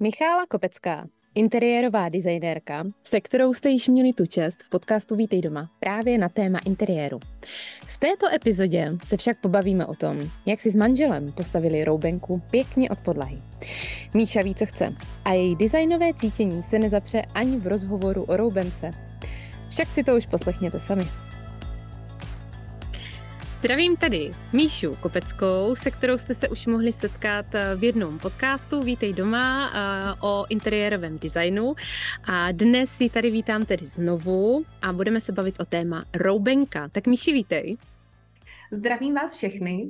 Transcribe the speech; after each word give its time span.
Michála 0.00 0.46
Kopecká, 0.46 1.06
interiérová 1.34 2.08
designérka, 2.08 2.84
se 3.04 3.20
kterou 3.20 3.54
jste 3.54 3.70
již 3.70 3.88
měli 3.88 4.12
tu 4.12 4.26
čest 4.26 4.62
v 4.62 4.68
podcastu 4.68 5.16
Vítej 5.16 5.42
doma 5.42 5.70
právě 5.80 6.18
na 6.18 6.28
téma 6.28 6.58
interiéru. 6.66 7.20
V 7.86 7.98
této 7.98 8.34
epizodě 8.34 8.92
se 9.04 9.16
však 9.16 9.40
pobavíme 9.40 9.86
o 9.86 9.94
tom, 9.94 10.18
jak 10.46 10.60
si 10.60 10.70
s 10.70 10.74
manželem 10.74 11.32
postavili 11.32 11.84
roubenku 11.84 12.42
pěkně 12.50 12.90
od 12.90 13.00
podlahy. 13.00 13.38
Míša 14.14 14.42
ví, 14.42 14.54
co 14.54 14.66
chce 14.66 14.94
a 15.24 15.32
její 15.32 15.56
designové 15.56 16.14
cítění 16.14 16.62
se 16.62 16.78
nezapře 16.78 17.22
ani 17.34 17.56
v 17.60 17.66
rozhovoru 17.66 18.22
o 18.22 18.36
roubence. 18.36 18.90
Však 19.70 19.88
si 19.88 20.04
to 20.04 20.16
už 20.16 20.26
poslechněte 20.26 20.80
sami. 20.80 21.04
Zdravím 23.64 23.96
tady 23.96 24.30
Míšu 24.52 24.96
Kopeckou, 24.96 25.76
se 25.76 25.90
kterou 25.90 26.18
jste 26.18 26.34
se 26.34 26.48
už 26.48 26.66
mohli 26.66 26.92
setkat 26.92 27.54
eh, 27.54 27.76
v 27.76 27.84
jednom 27.84 28.18
podcastu 28.18 28.80
Vítej 28.80 29.12
doma 29.12 29.70
eh, 29.74 30.18
o 30.20 30.46
interiérovém 30.48 31.18
designu. 31.18 31.74
A 32.24 32.52
dnes 32.52 33.00
ji 33.00 33.10
tady 33.10 33.30
vítám 33.30 33.64
tedy 33.64 33.86
znovu 33.86 34.64
a 34.82 34.92
budeme 34.92 35.20
se 35.20 35.32
bavit 35.32 35.60
o 35.60 35.64
téma 35.64 36.04
roubenka. 36.14 36.88
Tak 36.88 37.06
Míši, 37.06 37.32
vítej. 37.32 37.76
Zdravím 38.72 39.14
vás 39.14 39.34
všechny. 39.34 39.88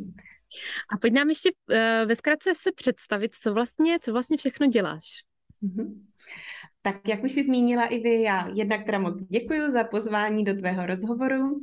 A 0.90 0.96
pojď 0.96 1.12
nám 1.12 1.28
ještě 1.28 1.50
eh, 1.70 2.02
ve 2.06 2.16
zkratce 2.16 2.54
se 2.54 2.72
představit, 2.72 3.34
co 3.34 3.54
vlastně, 3.54 3.98
co 4.00 4.12
vlastně 4.12 4.36
všechno 4.36 4.66
děláš. 4.66 5.04
Mm-hmm. 5.62 6.13
Tak 6.86 7.08
jak 7.08 7.24
už 7.24 7.32
si 7.32 7.44
zmínila 7.44 7.86
i 7.86 7.98
vy, 7.98 8.22
já 8.22 8.48
jednak 8.54 8.84
teda 8.84 8.98
moc 8.98 9.18
děkuji 9.28 9.70
za 9.70 9.84
pozvání 9.84 10.44
do 10.44 10.54
tvého 10.54 10.86
rozhovoru. 10.86 11.60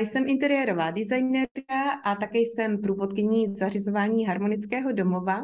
Jsem 0.00 0.28
interiérová 0.28 0.90
designérka 0.90 1.90
a 2.04 2.14
také 2.14 2.38
jsem 2.38 2.80
průvodkyní 2.80 3.54
zařizování 3.56 4.26
harmonického 4.26 4.92
domova. 4.92 5.42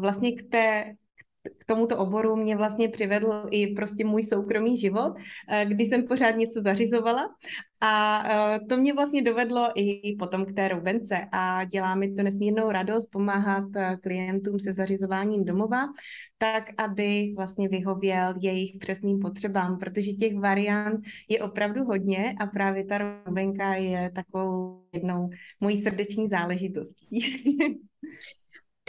Vlastně 0.00 0.32
k 0.32 0.42
té 0.50 0.94
k 1.58 1.64
tomuto 1.64 1.98
oboru 1.98 2.36
mě 2.36 2.56
vlastně 2.56 2.88
přivedl 2.88 3.46
i 3.50 3.66
prostě 3.66 4.04
můj 4.04 4.22
soukromý 4.22 4.76
život, 4.76 5.14
eh, 5.48 5.64
kdy 5.64 5.84
jsem 5.84 6.04
pořád 6.04 6.30
něco 6.30 6.62
zařizovala 6.62 7.28
a 7.80 8.24
eh, 8.28 8.60
to 8.68 8.76
mě 8.76 8.94
vlastně 8.94 9.22
dovedlo 9.22 9.68
i 9.74 10.16
potom 10.18 10.46
k 10.46 10.54
té 10.54 10.68
roubence 10.68 11.28
a 11.32 11.64
dělá 11.64 11.94
mi 11.94 12.12
to 12.12 12.22
nesmírnou 12.22 12.70
radost 12.70 13.06
pomáhat 13.06 13.64
eh, 13.76 13.96
klientům 14.02 14.60
se 14.60 14.72
zařizováním 14.72 15.44
domova, 15.44 15.86
tak, 16.38 16.64
aby 16.78 17.32
vlastně 17.36 17.68
vyhověl 17.68 18.34
jejich 18.40 18.76
přesným 18.78 19.18
potřebám, 19.18 19.78
protože 19.78 20.12
těch 20.12 20.38
variant 20.38 21.00
je 21.28 21.42
opravdu 21.42 21.84
hodně 21.84 22.34
a 22.40 22.46
právě 22.46 22.84
ta 22.84 22.98
roubenka 22.98 23.74
je 23.74 24.10
takovou 24.14 24.82
jednou 24.92 25.30
mojí 25.60 25.82
srdeční 25.82 26.28
záležitostí. 26.28 27.20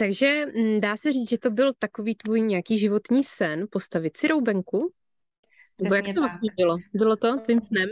Takže 0.00 0.46
mm, 0.46 0.78
dá 0.78 0.96
se 0.96 1.12
říct, 1.12 1.30
že 1.30 1.38
to 1.38 1.50
byl 1.50 1.72
takový 1.78 2.14
tvůj 2.14 2.40
nějaký 2.40 2.78
životní 2.78 3.24
sen, 3.24 3.66
postavit 3.70 4.16
si 4.16 4.28
roubenku? 4.28 4.92
Nebo 5.82 5.94
jak 5.94 6.04
to 6.14 6.20
vlastně 6.20 6.50
bylo? 6.56 6.76
Bylo 6.94 7.16
to 7.16 7.36
tvým 7.36 7.60
snem? 7.60 7.88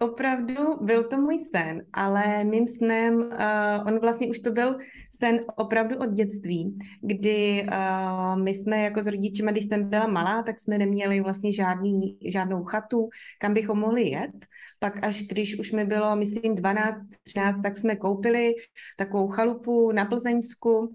Opravdu 0.00 0.54
byl 0.80 1.04
to 1.04 1.16
můj 1.16 1.38
sen, 1.38 1.82
ale 1.92 2.44
mým 2.44 2.66
snem, 2.66 3.14
uh, 3.16 3.86
on 3.86 3.98
vlastně 3.98 4.28
už 4.28 4.38
to 4.38 4.50
byl 4.50 4.78
sen 5.20 5.40
opravdu 5.56 5.98
od 5.98 6.12
dětství, 6.12 6.78
kdy 7.02 7.66
uh, 7.72 8.42
my 8.42 8.54
jsme 8.54 8.82
jako 8.82 9.02
s 9.02 9.06
rodičima, 9.06 9.50
když 9.50 9.64
jsem 9.64 9.88
byla 9.88 10.06
malá, 10.06 10.42
tak 10.42 10.60
jsme 10.60 10.78
neměli 10.78 11.20
vlastně 11.20 11.52
žádný, 11.52 12.18
žádnou 12.24 12.64
chatu, 12.64 13.08
kam 13.38 13.54
bychom 13.54 13.78
mohli 13.78 14.10
jet. 14.10 14.46
Pak 14.78 15.04
až 15.04 15.22
když 15.22 15.58
už 15.58 15.72
mi 15.72 15.84
bylo, 15.84 16.16
myslím, 16.16 16.54
12, 16.54 16.96
13, 17.22 17.62
tak 17.62 17.76
jsme 17.76 17.96
koupili 17.96 18.54
takovou 18.96 19.28
chalupu 19.28 19.92
na 19.92 20.04
Plzeňsku 20.04 20.94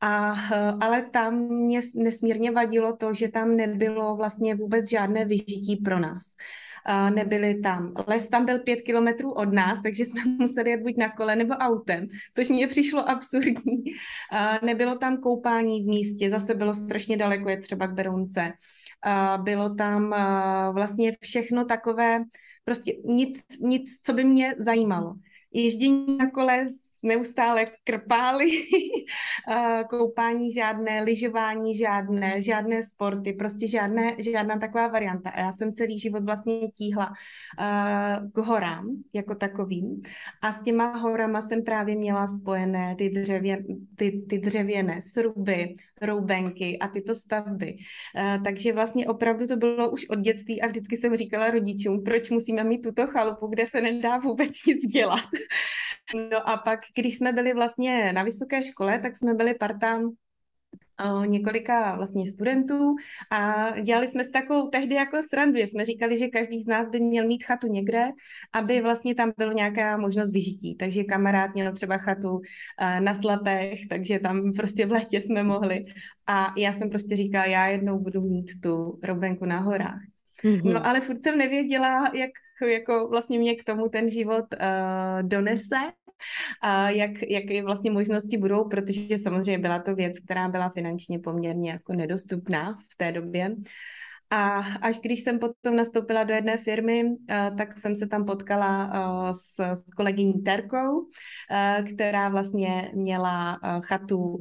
a, 0.00 0.34
eh, 0.52 0.72
ale 0.80 1.02
tam 1.02 1.34
mě 1.34 1.80
nesmírně 1.94 2.50
vadilo 2.50 2.96
to, 2.96 3.12
že 3.12 3.28
tam 3.28 3.56
nebylo 3.56 4.16
vlastně 4.16 4.54
vůbec 4.54 4.90
žádné 4.90 5.24
vyžití 5.24 5.76
pro 5.76 5.98
nás. 5.98 6.34
A 6.84 7.10
nebyly 7.10 7.60
tam. 7.60 7.92
Les 8.06 8.28
tam 8.28 8.46
byl 8.46 8.58
pět 8.58 8.80
kilometrů 8.80 9.32
od 9.32 9.52
nás, 9.52 9.78
takže 9.82 10.04
jsme 10.04 10.20
museli 10.38 10.70
jet 10.70 10.80
buď 10.82 10.96
na 10.96 11.08
kole 11.12 11.36
nebo 11.36 11.54
autem, 11.54 12.06
což 12.34 12.48
mě 12.48 12.66
přišlo 12.66 13.08
absurdní. 13.08 13.84
A 14.32 14.64
nebylo 14.64 14.98
tam 14.98 15.16
koupání 15.16 15.82
v 15.82 15.86
místě, 15.86 16.30
zase 16.30 16.54
bylo 16.54 16.74
strašně 16.74 17.16
daleko, 17.16 17.48
je 17.48 17.60
třeba 17.60 17.86
k 17.86 17.94
Berounce. 17.94 18.52
A 19.02 19.38
bylo 19.38 19.74
tam 19.74 20.14
vlastně 20.72 21.12
všechno 21.20 21.64
takové, 21.64 22.24
prostě 22.64 22.92
nic, 23.04 23.44
nic, 23.60 24.00
co 24.02 24.12
by 24.12 24.24
mě 24.24 24.54
zajímalo. 24.58 25.14
Ježdění 25.52 26.16
na 26.16 26.30
kole 26.30 26.66
neustále 27.02 27.66
krpály, 27.84 28.46
koupání 29.90 30.52
žádné, 30.52 31.02
lyžování 31.02 31.74
žádné, 31.74 32.42
žádné 32.42 32.82
sporty, 32.82 33.32
prostě 33.32 33.68
žádné, 33.68 34.16
žádná 34.18 34.58
taková 34.58 34.88
varianta. 34.88 35.30
A 35.30 35.40
já 35.40 35.52
jsem 35.52 35.72
celý 35.72 35.98
život 35.98 36.24
vlastně 36.24 36.68
tíhla 36.68 37.12
k 38.32 38.38
horám 38.38 38.86
jako 39.12 39.34
takovým 39.34 40.02
a 40.42 40.52
s 40.52 40.62
těma 40.62 40.96
horama 40.96 41.40
jsem 41.40 41.62
právě 41.62 41.96
měla 41.96 42.26
spojené 42.26 42.94
ty, 42.98 43.10
dřevě, 43.10 43.64
ty, 43.96 44.24
ty 44.28 44.38
dřevěné 44.38 45.00
sruby, 45.00 45.74
roubenky 46.00 46.78
a 46.78 46.88
tyto 46.88 47.14
stavby. 47.14 47.76
Takže 48.44 48.72
vlastně 48.72 49.06
opravdu 49.06 49.46
to 49.46 49.56
bylo 49.56 49.90
už 49.90 50.08
od 50.08 50.18
dětství 50.18 50.62
a 50.62 50.66
vždycky 50.66 50.96
jsem 50.96 51.16
říkala 51.16 51.50
rodičům, 51.50 52.02
proč 52.04 52.30
musíme 52.30 52.64
mít 52.64 52.82
tuto 52.82 53.06
chalupu, 53.06 53.46
kde 53.46 53.66
se 53.66 53.80
nedá 53.80 54.18
vůbec 54.18 54.50
nic 54.66 54.86
dělat. 54.86 55.24
No 56.30 56.48
a 56.48 56.56
pak, 56.56 56.80
když 56.98 57.16
jsme 57.16 57.32
byli 57.32 57.54
vlastně 57.54 58.12
na 58.12 58.22
vysoké 58.22 58.62
škole, 58.62 58.98
tak 58.98 59.16
jsme 59.16 59.34
byli 59.34 59.54
parta 59.54 60.00
několika 61.24 61.96
vlastně 61.96 62.26
studentů 62.30 62.96
a 63.30 63.70
dělali 63.80 64.08
jsme 64.08 64.24
s 64.24 64.30
takovou 64.30 64.68
tehdy 64.68 64.94
jako 64.94 65.22
srandu, 65.22 65.58
jsme 65.58 65.84
říkali, 65.84 66.16
že 66.16 66.28
každý 66.28 66.60
z 66.60 66.66
nás 66.66 66.88
by 66.88 67.00
měl 67.00 67.26
mít 67.26 67.44
chatu 67.44 67.66
někde, 67.66 68.08
aby 68.52 68.80
vlastně 68.80 69.14
tam 69.14 69.32
byla 69.38 69.52
nějaká 69.52 69.96
možnost 69.96 70.30
vyžití. 70.30 70.76
Takže 70.76 71.04
kamarád 71.04 71.54
měl 71.54 71.72
třeba 71.72 71.98
chatu 71.98 72.40
na 73.00 73.14
Slapech, 73.14 73.80
takže 73.88 74.18
tam 74.18 74.52
prostě 74.52 74.86
v 74.86 74.92
létě 74.92 75.20
jsme 75.20 75.42
mohli. 75.42 75.84
A 76.26 76.52
já 76.56 76.72
jsem 76.72 76.90
prostě 76.90 77.16
říkala, 77.16 77.44
já 77.44 77.66
jednou 77.66 77.98
budu 77.98 78.20
mít 78.20 78.50
tu 78.62 78.98
robenku 79.02 79.44
na 79.44 79.58
horách. 79.58 80.00
Mm-hmm. 80.44 80.72
No 80.72 80.86
ale 80.86 81.00
furt 81.00 81.22
jsem 81.22 81.38
nevěděla, 81.38 82.10
jak 82.14 82.30
jako 82.72 83.08
vlastně 83.08 83.38
mě 83.38 83.56
k 83.56 83.64
tomu 83.64 83.88
ten 83.88 84.08
život 84.08 84.44
uh, 84.52 85.28
donese 85.28 85.76
a 86.62 86.90
jak, 86.90 87.10
jaké 87.28 87.62
vlastně 87.62 87.90
možnosti 87.90 88.38
budou, 88.38 88.68
protože 88.68 89.18
samozřejmě 89.18 89.58
byla 89.58 89.78
to 89.78 89.94
věc, 89.94 90.18
která 90.18 90.48
byla 90.48 90.68
finančně 90.68 91.18
poměrně 91.18 91.70
jako 91.70 91.92
nedostupná 91.92 92.78
v 92.92 92.96
té 92.96 93.12
době. 93.12 93.56
A 94.32 94.58
až 94.58 94.98
když 94.98 95.20
jsem 95.20 95.38
potom 95.38 95.76
nastoupila 95.76 96.24
do 96.24 96.34
jedné 96.34 96.56
firmy, 96.56 97.04
uh, 97.04 97.56
tak 97.56 97.78
jsem 97.78 97.94
se 97.94 98.06
tam 98.06 98.24
potkala 98.24 98.86
uh, 98.86 99.30
s, 99.30 99.58
s 99.58 99.90
kolegyní 99.96 100.32
Terkou, 100.32 100.98
uh, 100.98 101.08
která 101.94 102.28
vlastně 102.28 102.90
měla 102.94 103.58
chatu 103.80 104.38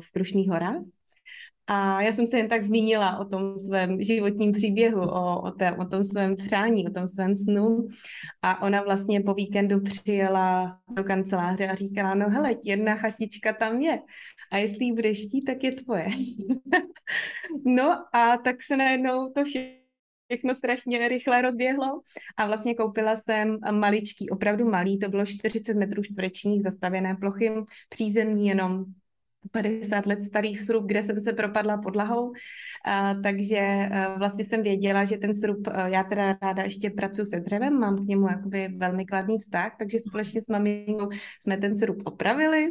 v 0.00 0.10
Krušných 0.12 0.48
horách. 0.48 0.82
A 1.72 2.02
já 2.02 2.12
jsem 2.12 2.26
se 2.26 2.36
jen 2.36 2.48
tak 2.48 2.62
zmínila 2.62 3.18
o 3.18 3.24
tom 3.24 3.58
svém 3.58 4.02
životním 4.02 4.52
příběhu, 4.52 5.00
o, 5.00 5.42
o, 5.42 5.50
té, 5.50 5.72
o 5.72 5.84
tom 5.84 6.04
svém 6.04 6.36
přání, 6.36 6.88
o 6.88 6.90
tom 6.90 7.08
svém 7.08 7.34
snu. 7.34 7.88
A 8.42 8.62
ona 8.62 8.82
vlastně 8.82 9.20
po 9.20 9.34
víkendu 9.34 9.80
přijela 9.80 10.78
do 10.96 11.04
kanceláře 11.04 11.68
a 11.68 11.74
říkala, 11.74 12.14
no 12.14 12.30
hele, 12.30 12.54
jedna 12.64 12.96
chatička 12.96 13.52
tam 13.52 13.80
je. 13.80 14.00
A 14.52 14.56
jestli 14.56 14.84
ji 14.84 14.92
budeš 14.92 15.26
chtít, 15.26 15.44
tak 15.44 15.64
je 15.64 15.72
tvoje. 15.72 16.06
no 17.64 18.04
a 18.12 18.36
tak 18.36 18.62
se 18.62 18.76
najednou 18.76 19.32
to 19.32 19.44
všechno 19.44 19.80
všechno 20.30 20.54
strašně 20.54 21.08
rychle 21.08 21.42
rozběhlo 21.42 22.00
a 22.36 22.46
vlastně 22.46 22.74
koupila 22.74 23.16
jsem 23.16 23.58
maličký, 23.70 24.30
opravdu 24.30 24.70
malý, 24.70 24.98
to 24.98 25.08
bylo 25.08 25.26
40 25.26 25.74
metrů 25.74 26.02
čtverečních 26.02 26.62
zastavěné 26.62 27.16
plochy, 27.16 27.52
přízemní 27.88 28.48
jenom 28.48 28.84
50 29.52 30.06
let 30.06 30.22
starý 30.22 30.56
srub, 30.56 30.86
kde 30.86 31.02
jsem 31.02 31.20
se 31.20 31.32
propadla 31.32 31.78
podlahou, 31.78 32.32
a, 32.84 33.14
takže 33.14 33.58
a, 33.92 34.18
vlastně 34.18 34.44
jsem 34.44 34.62
věděla, 34.62 35.04
že 35.04 35.16
ten 35.16 35.34
srub, 35.34 35.68
a, 35.72 35.88
já 35.88 36.04
teda 36.04 36.38
ráda 36.42 36.62
ještě 36.62 36.90
pracuji 36.90 37.24
se 37.24 37.40
dřevem, 37.40 37.78
mám 37.78 37.96
k 37.96 38.08
němu 38.08 38.28
jakoby 38.28 38.68
velmi 38.76 39.06
kladný 39.06 39.38
vztah, 39.38 39.72
takže 39.78 39.98
společně 39.98 40.42
s 40.42 40.48
maminkou 40.48 41.08
jsme 41.40 41.56
ten 41.56 41.76
srub 41.76 42.02
opravili 42.04 42.66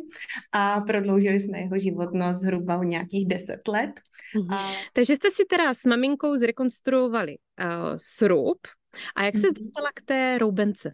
a 0.52 0.82
prodloužili 0.82 1.40
jsme 1.40 1.60
jeho 1.60 1.78
životnost 1.78 2.42
zhruba 2.42 2.78
o 2.78 2.84
nějakých 2.84 3.28
10 3.28 3.68
let. 3.68 3.92
Mhm. 4.36 4.54
A... 4.54 4.72
Takže 4.94 5.16
jste 5.16 5.32
si 5.32 5.46
teda 5.46 5.74
s 5.74 5.86
maminkou 5.86 6.36
zrekonstruovali 6.36 7.38
uh, 7.38 7.96
srub 7.96 8.58
a 9.16 9.24
jak 9.24 9.38
se 9.38 9.48
mhm. 9.48 9.54
dostala 9.54 9.90
k 9.94 10.02
té 10.06 10.38
roubence? 10.38 10.94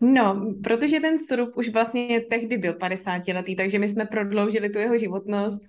No, 0.00 0.54
protože 0.64 1.00
ten 1.00 1.18
srub 1.18 1.56
už 1.56 1.68
vlastně 1.68 2.20
tehdy 2.30 2.58
byl 2.58 2.72
50 2.72 3.28
letý, 3.28 3.56
takže 3.56 3.78
my 3.78 3.88
jsme 3.88 4.04
prodloužili 4.04 4.70
tu 4.70 4.78
jeho 4.78 4.98
životnost, 4.98 5.62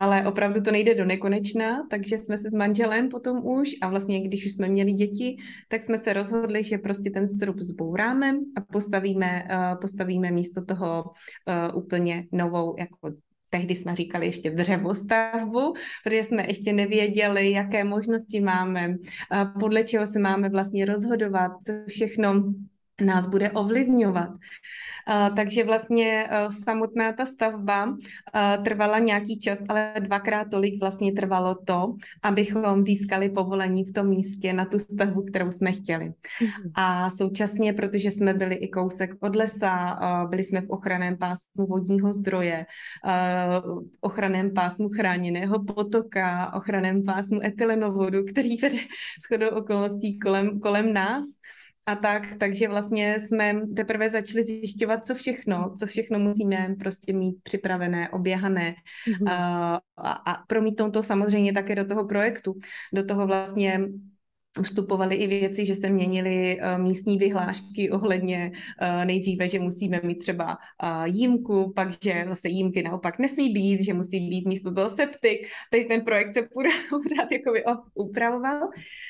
ale 0.00 0.26
opravdu 0.26 0.60
to 0.60 0.70
nejde 0.70 0.94
do 0.94 1.04
nekonečna, 1.04 1.86
takže 1.90 2.18
jsme 2.18 2.38
se 2.38 2.50
s 2.50 2.54
manželem 2.54 3.08
potom 3.08 3.46
už 3.46 3.70
a 3.82 3.88
vlastně 3.88 4.20
když 4.20 4.46
už 4.46 4.52
jsme 4.52 4.68
měli 4.68 4.92
děti, 4.92 5.36
tak 5.68 5.82
jsme 5.82 5.98
se 5.98 6.12
rozhodli, 6.12 6.64
že 6.64 6.78
prostě 6.78 7.10
ten 7.10 7.30
srub 7.30 7.58
zbouráme 7.58 8.34
a 8.56 8.60
postavíme, 8.60 9.44
uh, 9.50 9.80
postavíme 9.80 10.30
místo 10.30 10.64
toho 10.64 11.04
uh, 11.04 11.78
úplně 11.78 12.26
novou 12.32 12.74
jako 12.78 13.12
tehdy 13.52 13.74
jsme 13.74 13.94
říkali 13.94 14.26
ještě 14.26 14.50
dřevostavbu, 14.50 15.74
protože 16.04 16.24
jsme 16.24 16.46
ještě 16.46 16.72
nevěděli, 16.72 17.50
jaké 17.50 17.84
možnosti 17.84 18.40
máme, 18.40 18.96
podle 19.60 19.84
čeho 19.84 20.06
se 20.06 20.18
máme 20.18 20.48
vlastně 20.48 20.84
rozhodovat, 20.84 21.52
co 21.64 21.72
všechno 21.88 22.44
nás 23.02 23.26
bude 23.26 23.50
ovlivňovat. 23.50 24.30
Takže 25.36 25.64
vlastně 25.64 26.28
e, 26.30 26.50
samotná 26.50 27.12
ta 27.12 27.26
stavba 27.26 27.96
e, 28.34 28.58
trvala 28.58 28.98
nějaký 28.98 29.38
čas, 29.38 29.58
ale 29.68 29.94
dvakrát 30.00 30.50
tolik 30.50 30.80
vlastně 30.80 31.12
trvalo 31.12 31.54
to, 31.54 31.94
abychom 32.22 32.82
získali 32.82 33.30
povolení 33.30 33.84
v 33.84 33.92
tom 33.92 34.06
místě 34.08 34.52
na 34.52 34.64
tu 34.64 34.78
stavbu, 34.78 35.22
kterou 35.22 35.50
jsme 35.50 35.72
chtěli. 35.72 36.04
Mm-hmm. 36.04 36.70
A 36.74 37.10
současně, 37.10 37.72
protože 37.72 38.10
jsme 38.10 38.34
byli 38.34 38.54
i 38.54 38.68
kousek 38.68 39.10
od 39.20 39.36
lesa, 39.36 39.98
e, 40.02 40.28
byli 40.28 40.44
jsme 40.44 40.60
v 40.60 40.70
ochraném 40.70 41.16
pásmu 41.18 41.66
vodního 41.66 42.12
zdroje, 42.12 42.66
ochraném 44.00 44.54
pásmu 44.54 44.88
chráněného 44.88 45.64
potoka, 45.64 46.52
ochraném 46.54 47.04
pásmu 47.04 47.42
etylenovodu, 47.44 48.24
který 48.24 48.56
vede 48.56 48.78
shodou 49.26 49.48
okolností 49.48 50.18
kolem, 50.18 50.60
kolem 50.60 50.92
nás, 50.92 51.26
a 51.86 51.96
tak, 51.96 52.22
takže 52.40 52.68
vlastně 52.68 53.20
jsme 53.20 53.60
teprve 53.76 54.10
začali 54.10 54.44
zjišťovat, 54.44 55.04
co 55.04 55.14
všechno, 55.14 55.74
co 55.78 55.86
všechno 55.86 56.18
musíme 56.18 56.74
prostě 56.78 57.12
mít 57.12 57.36
připravené, 57.42 58.08
oběhané 58.08 58.74
mm-hmm. 59.08 59.30
a, 59.30 60.12
a 60.12 60.44
promítnout 60.46 60.90
to 60.90 61.02
samozřejmě 61.02 61.52
také 61.52 61.74
do 61.74 61.84
toho 61.84 62.06
projektu, 62.06 62.54
do 62.94 63.04
toho 63.04 63.26
vlastně 63.26 63.80
vstupovaly 64.62 65.14
i 65.14 65.26
věci, 65.26 65.66
že 65.66 65.74
se 65.74 65.90
měnily 65.90 66.60
uh, 66.60 66.82
místní 66.82 67.18
vyhlášky 67.18 67.90
ohledně 67.90 68.52
uh, 68.52 69.04
nejdříve, 69.04 69.48
že 69.48 69.58
musíme 69.58 70.00
mít 70.02 70.18
třeba 70.18 70.46
uh, 70.46 71.04
jímku, 71.04 71.72
pak, 71.76 71.88
že 72.02 72.24
zase 72.28 72.48
jímky 72.48 72.82
naopak 72.82 73.18
nesmí 73.18 73.50
být, 73.50 73.82
že 73.82 73.94
musí 73.94 74.20
být 74.28 74.46
místo 74.46 74.74
toho 74.74 74.88
septik, 74.88 75.46
takže 75.70 75.88
ten 75.88 76.00
projekt 76.00 76.34
se 76.34 76.42
pořád 76.90 77.32
jakoby 77.32 77.64
upravoval. 77.94 78.60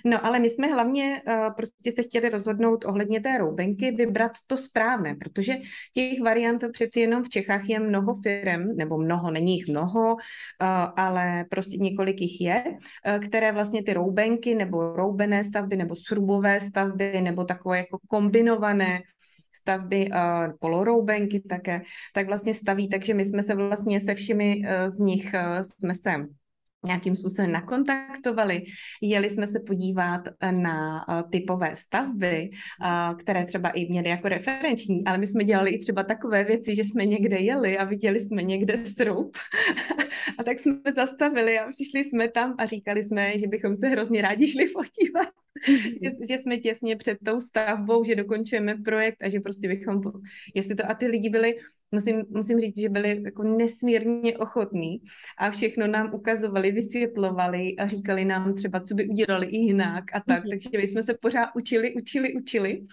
No 0.05 0.27
ale 0.27 0.39
my 0.39 0.51
jsme 0.51 0.67
hlavně 0.67 1.23
prostě 1.57 1.93
se 1.93 2.03
chtěli 2.03 2.29
rozhodnout 2.29 2.85
ohledně 2.85 3.21
té 3.21 3.39
roubenky, 3.39 3.91
vybrat 3.91 4.33
to 4.47 4.57
správné, 4.57 5.15
protože 5.15 5.57
těch 5.95 6.21
variant 6.21 6.65
přeci 6.73 7.01
jenom 7.01 7.23
v 7.23 7.29
Čechách 7.29 7.69
je 7.69 7.81
mnoho 7.81 8.15
firm, 8.15 8.77
nebo 8.77 8.99
mnoho, 8.99 9.31
není 9.31 9.57
jich 9.57 9.69
mnoho, 9.69 10.17
ale 10.97 11.45
prostě 11.51 11.77
několik 11.77 12.21
jich 12.21 12.41
je, 12.41 12.65
které 13.25 13.53
vlastně 13.53 13.83
ty 13.83 13.93
roubenky 13.93 14.55
nebo 14.55 14.93
rouben 14.97 15.32
dřevěné 15.33 15.45
stavby 15.45 15.77
nebo 15.77 15.97
srubové 15.97 16.61
stavby 16.61 17.21
nebo 17.21 17.45
takové 17.45 17.79
jako 17.79 17.99
kombinované 18.09 19.03
stavby, 19.55 20.11
uh, 20.11 20.57
poloroubenky 20.61 21.41
také, 21.41 21.83
tak 22.15 22.27
vlastně 22.27 22.55
staví, 22.55 22.89
takže 22.89 23.15
my 23.15 23.25
jsme 23.25 23.43
se 23.43 23.55
vlastně 23.55 24.01
se 24.01 24.15
všemi 24.15 24.63
uh, 24.65 24.89
z 24.89 24.99
nich 24.99 25.33
uh, 25.35 25.61
jsme 25.61 25.95
se 25.95 26.27
nějakým 26.85 27.17
způsobem 27.17 27.53
nakontaktovali. 27.53 28.65
Jeli 29.03 29.31
jsme 29.31 29.47
se 29.47 29.61
podívat 29.61 30.21
na 30.51 31.05
typové 31.31 31.77
stavby, 31.77 32.51
které 33.19 33.45
třeba 33.45 33.69
i 33.69 33.89
měly 33.89 34.09
jako 34.09 34.29
referenční, 34.29 35.05
ale 35.05 35.19
my 35.19 35.27
jsme 35.27 35.45
dělali 35.45 35.71
i 35.71 35.79
třeba 35.79 36.03
takové 36.03 36.45
věci, 36.45 36.75
že 36.75 36.85
jsme 36.85 37.07
někde 37.07 37.39
jeli 37.39 37.79
a 37.79 37.85
viděli 37.85 38.21
jsme 38.21 38.43
někde 38.43 38.77
strub 38.77 39.37
a 40.39 40.45
tak 40.45 40.59
jsme 40.59 40.93
zastavili 40.97 41.59
a 41.59 41.69
přišli 41.69 42.05
jsme 42.05 42.29
tam 42.29 42.55
a 42.59 42.67
říkali 42.67 43.03
jsme, 43.03 43.39
že 43.39 43.47
bychom 43.47 43.77
se 43.77 43.89
hrozně 43.89 44.23
rádi 44.23 44.49
šli 44.49 44.65
podívat 44.75 45.29
že, 46.03 46.11
že 46.29 46.39
jsme 46.39 46.57
těsně 46.57 46.97
před 46.97 47.19
tou 47.25 47.41
stavbou, 47.41 48.05
že 48.05 48.17
dokončujeme 48.17 48.75
projekt 48.75 49.23
a 49.23 49.29
že 49.29 49.41
prostě 49.41 49.69
bychom, 49.69 50.01
jestli 50.55 50.75
to 50.75 50.91
a 50.91 50.95
ty 50.95 51.07
lidi 51.07 51.29
byli, 51.29 51.57
musím, 51.93 52.23
musím 52.31 52.61
říct, 52.61 52.79
že 52.79 52.89
byli 52.89 53.23
jako 53.25 53.43
nesmírně 53.43 54.39
ochotní 54.39 55.01
a 55.39 55.51
všechno 55.51 55.87
nám 55.87 56.15
ukazovali, 56.15 56.73
vysvětlovali 56.73 57.77
a 57.77 57.87
říkali 57.87 58.25
nám 58.25 58.55
třeba, 58.55 58.81
co 58.81 58.95
by 58.95 59.09
udělali 59.09 59.47
i 59.47 59.57
jinak 59.57 60.05
a 60.15 60.21
tak, 60.21 60.45
mhm. 60.45 60.51
takže 60.51 60.69
my 60.79 60.87
jsme 60.87 61.03
se 61.03 61.15
pořád 61.15 61.49
učili, 61.57 61.95
učili, 61.95 62.35
učili 62.35 62.87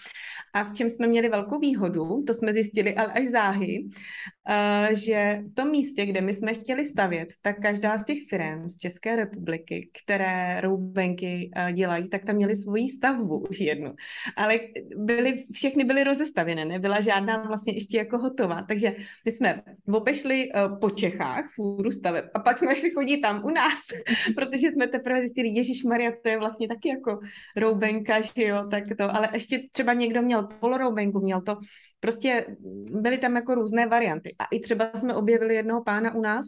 a 0.54 0.64
v 0.64 0.74
čem 0.74 0.90
jsme 0.90 1.08
měli 1.08 1.30
velkou 1.30 1.60
výhodu, 1.60 2.24
to 2.28 2.34
jsme 2.34 2.54
zjistili, 2.54 2.96
ale 2.96 3.14
až 3.14 3.26
záhy, 3.26 3.86
uh, 3.86 4.96
že 4.98 5.42
v 5.52 5.56
tom 5.56 5.72
místě, 5.72 6.06
kde 6.06 6.22
my 6.22 6.34
jsme 6.34 6.54
chtěli 6.54 6.86
stavět, 6.86 7.30
tak 7.42 7.60
každá 7.62 7.98
z 7.98 8.06
těch 8.06 8.18
firm 8.30 8.70
z 8.70 8.78
České 8.78 9.16
republiky, 9.16 9.90
které 10.04 10.62
roubenky 10.62 11.52
uh, 11.58 11.72
dělají, 11.72 12.10
tak 12.10 12.26
tam 12.26 12.36
měli 12.36 12.49
svoji 12.56 12.88
stavbu 12.88 13.40
už 13.50 13.60
jednu. 13.60 13.94
Ale 14.36 14.60
byly, 14.96 15.46
všechny 15.52 15.84
byly 15.84 16.04
rozestavěné, 16.04 16.66
nebyla 16.66 17.02
žádná 17.02 17.44
vlastně 17.48 17.74
ještě 17.74 17.98
jako 17.98 18.18
hotová. 18.18 18.62
Takže 18.68 18.96
my 19.26 19.32
jsme 19.32 19.62
obešli 19.92 20.50
uh, 20.52 20.80
po 20.80 20.90
Čechách 20.90 21.46
fůru 21.56 21.92
staveb 21.92 22.26
a 22.34 22.40
pak 22.40 22.58
jsme 22.58 22.76
šli 22.76 22.92
chodit 22.92 23.18
tam 23.18 23.46
u 23.46 23.50
nás, 23.50 23.80
protože 24.36 24.72
jsme 24.72 24.88
teprve 24.88 25.20
zjistili, 25.20 25.50
Ježíš 25.50 25.84
Maria, 25.84 26.12
to 26.24 26.30
je 26.30 26.40
vlastně 26.40 26.68
taky 26.68 26.90
jako 26.90 27.20
roubenka, 27.58 28.22
že 28.22 28.44
jo, 28.44 28.68
tak 28.72 28.84
to, 28.98 29.16
ale 29.16 29.30
ještě 29.34 29.60
třeba 29.72 29.94
někdo 29.94 30.22
měl 30.22 30.48
poloroubenku, 30.60 31.20
měl 31.20 31.42
to, 31.42 31.58
prostě 32.00 32.46
byly 32.92 33.18
tam 33.18 33.36
jako 33.36 33.56
různé 33.56 33.88
varianty. 33.88 34.36
A 34.40 34.46
i 34.52 34.60
třeba 34.60 34.92
jsme 34.96 35.16
objevili 35.16 35.56
jednoho 35.56 35.84
pána 35.84 36.16
u 36.16 36.22
nás, 36.22 36.46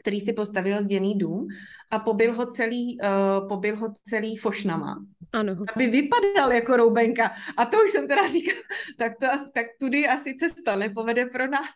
který 0.00 0.20
si 0.20 0.32
postavil 0.32 0.82
zděný 0.82 1.18
dům 1.18 1.46
a 1.90 1.98
pobil 1.98 2.34
ho 2.34 2.46
celý, 2.46 2.98
uh, 3.00 3.48
pobil 3.48 3.76
ho 3.76 3.94
celý 4.04 4.36
fošnama. 4.36 5.04
Ano. 5.32 5.56
Aby 5.76 5.86
vypadal 5.86 6.52
jako 6.52 6.76
roubenka. 6.76 7.30
A 7.56 7.64
to 7.64 7.76
už 7.84 7.90
jsem 7.90 8.08
teda 8.08 8.28
říkal, 8.28 8.54
tak, 8.98 9.12
to, 9.20 9.26
tak 9.54 9.66
tudy 9.80 10.08
asi 10.08 10.34
cesta 10.34 10.76
nepovede 10.76 11.26
pro 11.26 11.46
nás. 11.46 11.70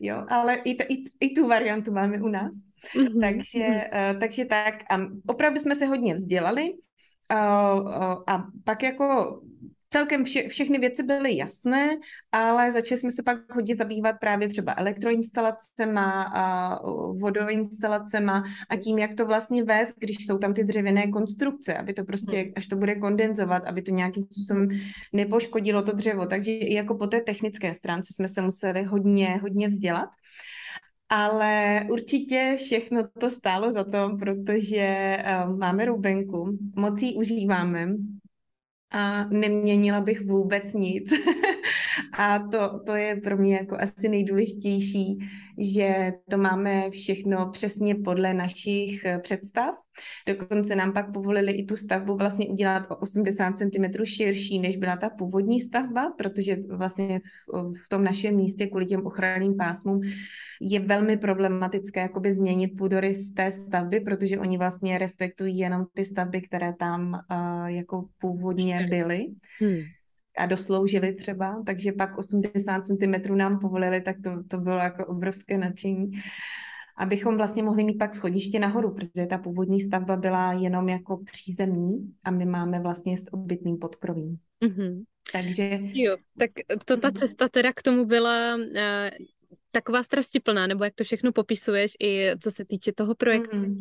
Jo, 0.00 0.24
ale 0.28 0.54
i, 0.54 0.74
t, 0.74 0.84
i, 0.88 1.04
i 1.20 1.34
tu 1.34 1.48
variantu 1.48 1.92
máme 1.92 2.22
u 2.22 2.28
nás. 2.28 2.52
Mm-hmm. 2.96 3.20
Takže, 3.20 3.66
uh, 3.66 4.20
takže 4.20 4.44
tak, 4.44 4.74
a 4.90 4.96
opravdu 5.26 5.60
jsme 5.60 5.74
se 5.74 5.86
hodně 5.86 6.14
vzdělali 6.14 6.72
uh, 6.72 7.80
uh, 7.80 8.22
a 8.26 8.44
pak 8.64 8.82
jako 8.82 9.40
celkem 9.88 10.24
vše, 10.24 10.48
všechny 10.48 10.78
věci 10.78 11.02
byly 11.02 11.36
jasné, 11.36 11.90
ale 12.32 12.72
začali 12.72 13.00
jsme 13.00 13.10
se 13.10 13.22
pak 13.22 13.54
hodně 13.54 13.74
zabývat 13.74 14.16
právě 14.20 14.48
třeba 14.48 14.74
elektroinstalacema 14.76 16.22
a 16.22 16.78
vodoinstalacema 17.12 18.42
a 18.68 18.76
tím, 18.76 18.98
jak 18.98 19.14
to 19.14 19.26
vlastně 19.26 19.64
vést, 19.64 19.94
když 19.98 20.26
jsou 20.26 20.38
tam 20.38 20.54
ty 20.54 20.64
dřevěné 20.64 21.06
konstrukce, 21.06 21.76
aby 21.76 21.92
to 21.92 22.04
prostě, 22.04 22.36
hmm. 22.36 22.52
až 22.56 22.66
to 22.66 22.76
bude 22.76 22.94
kondenzovat, 22.94 23.64
aby 23.66 23.82
to 23.82 23.90
nějakým 23.90 24.22
způsobem 24.22 24.68
nepoškodilo 25.12 25.82
to 25.82 25.92
dřevo. 25.92 26.26
Takže 26.26 26.52
i 26.52 26.74
jako 26.74 26.94
po 26.94 27.06
té 27.06 27.20
technické 27.20 27.74
stránce 27.74 28.14
jsme 28.14 28.28
se 28.28 28.42
museli 28.42 28.82
hodně, 28.82 29.40
hodně 29.42 29.68
vzdělat. 29.68 30.08
Ale 31.08 31.82
určitě 31.90 32.54
všechno 32.58 33.08
to 33.20 33.30
stálo 33.30 33.72
za 33.72 33.84
to, 33.84 34.16
protože 34.18 35.16
uh, 35.46 35.58
máme 35.58 35.84
roubenku, 35.84 36.58
moc 36.76 37.02
ji 37.02 37.14
užíváme, 37.14 37.88
a 38.90 39.24
neměnila 39.24 40.00
bych 40.00 40.20
vůbec 40.26 40.72
nic. 40.74 41.12
a 42.18 42.38
to, 42.38 42.80
to 42.86 42.94
je 42.94 43.16
pro 43.16 43.36
mě 43.36 43.54
jako 43.56 43.76
asi 43.76 44.08
nejdůležitější, 44.08 45.18
že 45.58 46.12
to 46.30 46.38
máme 46.38 46.90
všechno 46.90 47.50
přesně 47.50 47.94
podle 47.94 48.34
našich 48.34 49.04
eh, 49.04 49.18
představ. 49.18 49.74
Dokonce 50.28 50.76
nám 50.76 50.92
pak 50.92 51.12
povolili 51.12 51.52
i 51.52 51.64
tu 51.64 51.76
stavbu 51.76 52.16
vlastně 52.16 52.46
udělat 52.48 52.86
o 52.90 52.96
80 52.96 53.58
cm 53.58 54.04
širší, 54.04 54.58
než 54.58 54.76
byla 54.76 54.96
ta 54.96 55.10
původní 55.10 55.60
stavba, 55.60 56.10
protože 56.18 56.56
vlastně 56.68 57.20
v, 57.52 57.72
v 57.84 57.88
tom 57.88 58.04
našem 58.04 58.36
místě 58.36 58.66
kvůli 58.66 58.86
těm 58.86 59.06
ochranným 59.06 59.56
pásmům 59.56 60.00
je 60.60 60.80
velmi 60.80 61.16
problematické 61.16 62.00
jakoby 62.00 62.32
změnit 62.32 62.68
půdorys 62.68 63.32
té 63.32 63.50
stavby, 63.50 64.00
protože 64.00 64.38
oni 64.38 64.58
vlastně 64.58 64.98
respektují 64.98 65.58
jenom 65.58 65.86
ty 65.94 66.04
stavby, 66.04 66.40
které 66.42 66.72
tam 66.78 67.20
uh, 67.30 67.66
jako 67.66 68.08
původně 68.20 68.86
byly. 68.90 69.26
Hmm 69.60 69.82
a 70.36 70.46
dosloužili 70.46 71.14
třeba, 71.14 71.62
takže 71.66 71.92
pak 71.92 72.18
80 72.18 72.86
cm 72.86 73.36
nám 73.36 73.58
povolili, 73.58 74.00
tak 74.00 74.16
to, 74.24 74.30
to 74.48 74.58
bylo 74.58 74.78
jako 74.78 75.06
obrovské 75.06 75.58
nadšení 75.58 76.12
abychom 76.96 77.36
vlastně 77.36 77.62
mohli 77.62 77.84
mít 77.84 77.98
pak 77.98 78.14
schodiště 78.14 78.58
nahoru, 78.58 78.94
protože 78.94 79.26
ta 79.26 79.38
původní 79.38 79.80
stavba 79.80 80.16
byla 80.16 80.52
jenom 80.52 80.88
jako 80.88 81.16
přízemní 81.24 82.14
a 82.24 82.30
my 82.30 82.44
máme 82.44 82.80
vlastně 82.80 83.16
s 83.16 83.32
obytným 83.32 83.78
podkrovím. 83.78 84.38
Mm-hmm. 84.64 85.04
Takže... 85.32 85.80
Jo, 85.82 86.16
tak 86.38 86.50
to 86.84 86.96
ta 86.96 87.12
cesta 87.12 87.48
teda 87.48 87.72
k 87.72 87.82
tomu 87.82 88.04
byla 88.04 88.54
uh, 88.54 88.62
taková 89.70 90.02
strastiplná, 90.02 90.66
nebo 90.66 90.84
jak 90.84 90.94
to 90.94 91.04
všechno 91.04 91.32
popisuješ 91.32 91.92
i 92.00 92.30
co 92.40 92.50
se 92.50 92.64
týče 92.64 92.92
toho 92.92 93.14
projektu. 93.14 93.56
Mm. 93.56 93.80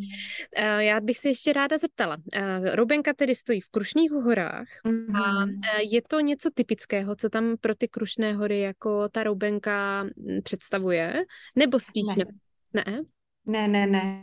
Já 0.79 0.99
bych 0.99 1.17
se 1.17 1.29
ještě 1.29 1.53
ráda 1.53 1.77
zeptala. 1.77 2.17
Uh, 2.17 2.75
Roubenka 2.75 3.13
tedy 3.13 3.35
stojí 3.35 3.61
v 3.61 3.69
Krušných 3.69 4.11
horách 4.11 4.67
mm. 4.83 5.15
a 5.15 5.43
uh, 5.43 5.49
je 5.91 6.01
to 6.01 6.19
něco 6.19 6.49
typického, 6.53 7.15
co 7.15 7.29
tam 7.29 7.55
pro 7.61 7.75
ty 7.75 7.87
Krušné 7.87 8.33
hory 8.33 8.59
jako 8.59 9.09
ta 9.09 9.23
Roubenka 9.23 10.05
představuje? 10.43 11.25
Nebo 11.55 11.79
spíš 11.79 12.15
ne? 12.15 12.25
ne? 12.73 12.83
ne? 12.87 13.01
Ne, 13.47 13.67
ne, 13.67 13.87
ne. 13.87 14.21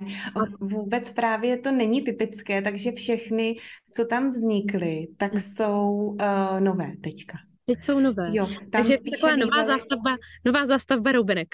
Vůbec 0.61 1.11
právě 1.11 1.59
to 1.59 1.73
není 1.73 2.03
typické, 2.03 2.63
takže 2.63 2.93
všechny, 2.93 3.57
co 3.95 4.05
tam 4.05 4.31
vznikly, 4.31 5.09
tak 5.17 5.35
hm. 5.35 5.39
jsou 5.39 5.89
uh, 5.91 6.61
nové 6.61 6.93
teďka. 7.03 7.39
Teď 7.65 7.83
jsou 7.83 8.01
nové. 8.01 8.31
Jo, 8.33 8.47
tam 8.47 8.67
Takže 8.71 8.97
taková 9.11 9.37
nová 9.37 9.63
bývaly... 9.63 9.67
zástavba, 9.67 10.17
nová 10.45 10.67
zástavba 10.67 11.13
roubenek. 11.13 11.49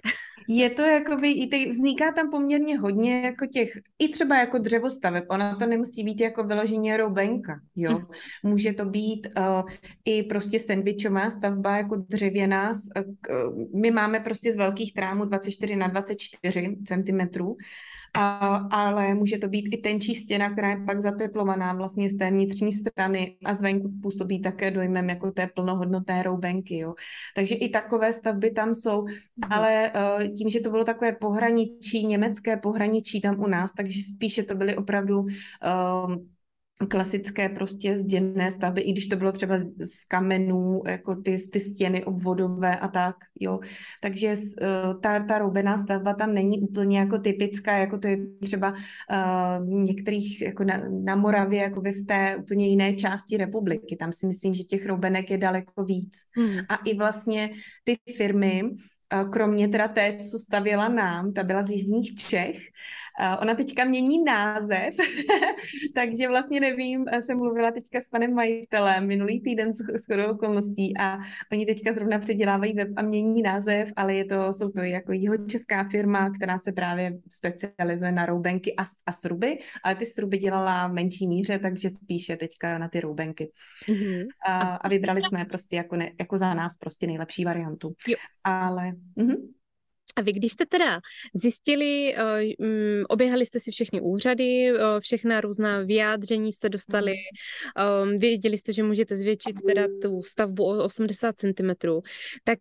Je 0.48 0.70
to 0.70 0.82
jakoby, 0.82 1.32
i 1.32 1.46
ty, 1.46 1.70
vzniká 1.70 2.12
tam 2.12 2.30
poměrně 2.30 2.78
hodně 2.78 3.20
jako 3.20 3.46
těch, 3.46 3.70
i 3.98 4.08
třeba 4.08 4.38
jako 4.38 4.58
dřevostaveb, 4.58 5.24
ona 5.28 5.56
to 5.56 5.66
nemusí 5.66 6.04
být 6.04 6.20
jako 6.20 6.44
vyloženě 6.44 6.96
roubenka, 6.96 7.60
jo. 7.76 7.98
Mm. 7.98 8.04
Může 8.50 8.72
to 8.72 8.84
být 8.84 9.28
uh, 9.38 9.70
i 10.04 10.22
prostě 10.22 10.58
sandvičová 10.58 11.30
stavba 11.30 11.76
jako 11.76 11.96
dřevěná. 11.96 12.70
Uh, 12.70 13.80
my 13.80 13.90
máme 13.90 14.20
prostě 14.20 14.52
z 14.52 14.56
velkých 14.56 14.94
trámů 14.94 15.24
24 15.24 15.76
na 15.76 15.88
24 15.88 16.76
cm 16.86 17.20
a, 18.14 18.56
ale 18.70 19.14
může 19.14 19.38
to 19.38 19.48
být 19.48 19.68
i 19.72 19.76
tenčí 19.76 20.14
stěna, 20.14 20.50
která 20.50 20.70
je 20.70 20.76
pak 20.86 21.02
zateplovaná 21.02 21.72
vlastně 21.72 22.08
z 22.08 22.16
té 22.16 22.30
vnitřní 22.30 22.72
strany 22.72 23.36
a 23.44 23.54
zvenku 23.54 23.92
působí 24.02 24.42
také 24.42 24.70
dojmem 24.70 25.08
jako 25.08 25.30
té 25.30 25.46
plnohodnotné 25.46 26.22
roubenky. 26.22 26.78
Jo. 26.78 26.94
Takže 27.34 27.54
i 27.54 27.68
takové 27.68 28.12
stavby 28.12 28.50
tam 28.50 28.74
jsou, 28.74 29.02
mhm. 29.02 29.52
ale 29.52 29.92
uh, 29.92 30.36
tím, 30.38 30.48
že 30.48 30.60
to 30.60 30.70
bylo 30.70 30.84
takové 30.84 31.12
pohraničí, 31.12 32.06
německé 32.06 32.56
pohraničí 32.56 33.20
tam 33.20 33.40
u 33.40 33.46
nás, 33.46 33.72
takže 33.72 34.00
spíše 34.14 34.42
to 34.42 34.54
byly 34.54 34.76
opravdu 34.76 35.20
uh, 35.20 35.28
klasické 36.86 37.48
prostě 37.48 37.96
zděné 37.96 38.50
stavby, 38.50 38.80
i 38.80 38.92
když 38.92 39.06
to 39.06 39.16
bylo 39.16 39.32
třeba 39.32 39.58
z 39.78 40.04
kamenů, 40.08 40.82
jako 40.86 41.14
ty, 41.14 41.36
ty 41.52 41.60
stěny 41.60 42.04
obvodové 42.04 42.76
a 42.76 42.88
tak, 42.88 43.16
jo. 43.40 43.60
Takže 44.00 44.34
uh, 44.34 45.00
ta, 45.00 45.20
ta 45.20 45.38
roubená 45.38 45.78
stavba 45.78 46.14
tam 46.14 46.34
není 46.34 46.60
úplně 46.60 46.98
jako 46.98 47.18
typická, 47.18 47.76
jako 47.76 47.98
to 47.98 48.08
je 48.08 48.18
třeba 48.40 48.72
uh, 48.72 49.68
některých, 49.68 50.42
jako 50.42 50.64
na, 50.64 50.82
na 51.04 51.16
Moravě, 51.16 51.62
jako 51.62 51.80
v 51.80 52.06
té 52.06 52.36
úplně 52.36 52.68
jiné 52.68 52.94
části 52.94 53.36
republiky. 53.36 53.96
Tam 53.96 54.12
si 54.12 54.26
myslím, 54.26 54.54
že 54.54 54.62
těch 54.62 54.86
roubenek 54.86 55.30
je 55.30 55.38
daleko 55.38 55.84
víc. 55.84 56.12
Hmm. 56.36 56.58
A 56.68 56.76
i 56.76 56.94
vlastně 56.94 57.50
ty 57.84 57.96
firmy, 58.16 58.62
kromě 59.32 59.68
teda 59.68 59.88
té, 59.88 60.18
co 60.30 60.38
stavěla 60.38 60.88
nám, 60.88 61.32
ta 61.32 61.42
byla 61.42 61.62
z 61.62 61.70
Jižních 61.70 62.14
Čech, 62.14 62.58
ona 63.40 63.54
teďka 63.54 63.84
mění 63.84 64.24
název, 64.24 64.94
takže 65.94 66.28
vlastně 66.28 66.60
nevím, 66.60 67.04
jsem 67.20 67.38
mluvila 67.38 67.70
teďka 67.70 68.00
s 68.00 68.08
panem 68.08 68.34
majitelem 68.34 69.06
minulý 69.06 69.40
týden 69.40 69.72
s 69.74 70.06
chodou 70.06 70.30
okolností 70.30 70.98
a 70.98 71.18
oni 71.52 71.66
teďka 71.66 71.92
zrovna 71.92 72.18
předělávají 72.18 72.72
web 72.72 72.88
a 72.96 73.02
mění 73.02 73.42
název, 73.42 73.88
ale 73.96 74.14
je 74.14 74.24
to, 74.24 74.52
jsou 74.52 74.70
to 74.70 74.80
jako 74.80 75.12
česká 75.48 75.84
firma, 75.84 76.30
která 76.30 76.58
se 76.58 76.72
právě 76.72 77.12
specializuje 77.30 78.12
na 78.12 78.26
roubenky 78.26 78.74
a, 78.76 78.82
a 79.06 79.12
sruby, 79.12 79.58
ale 79.84 79.94
ty 79.94 80.06
sruby 80.06 80.38
dělala 80.38 80.86
v 80.86 80.92
menší 80.92 81.28
míře, 81.28 81.58
takže 81.58 81.90
spíše 81.90 82.36
teďka 82.36 82.78
na 82.78 82.88
ty 82.88 83.00
roubenky. 83.00 83.52
Mm-hmm. 83.88 84.26
A, 84.46 84.58
a 84.58 84.88
vybrali 84.88 85.22
jsme 85.22 85.44
prostě 85.44 85.76
jako, 85.76 85.96
ne, 85.96 86.10
jako 86.20 86.36
za 86.36 86.54
nás 86.54 86.76
prostě 86.76 87.06
nejlepší 87.06 87.44
variantu. 87.44 87.94
Jo. 88.08 88.16
Ale... 88.44 88.92
Mm-hmm. 89.16 89.57
A 90.18 90.20
vy, 90.20 90.32
když 90.32 90.52
jste 90.52 90.66
teda 90.66 91.00
zjistili, 91.34 92.14
um, 92.58 93.04
oběhali 93.08 93.46
jste 93.46 93.60
si 93.60 93.70
všechny 93.70 94.00
úřady, 94.00 94.72
uh, 94.72 95.00
všechna 95.00 95.40
různá 95.40 95.80
vyjádření 95.82 96.52
jste 96.52 96.68
dostali, 96.68 97.14
um, 98.02 98.18
věděli 98.18 98.58
jste, 98.58 98.72
že 98.72 98.82
můžete 98.82 99.16
zvětšit 99.16 99.56
teda 99.66 99.86
tu 100.02 100.22
stavbu 100.22 100.64
o 100.64 100.84
80 100.84 101.36
cm, 101.38 101.70
tak 102.44 102.58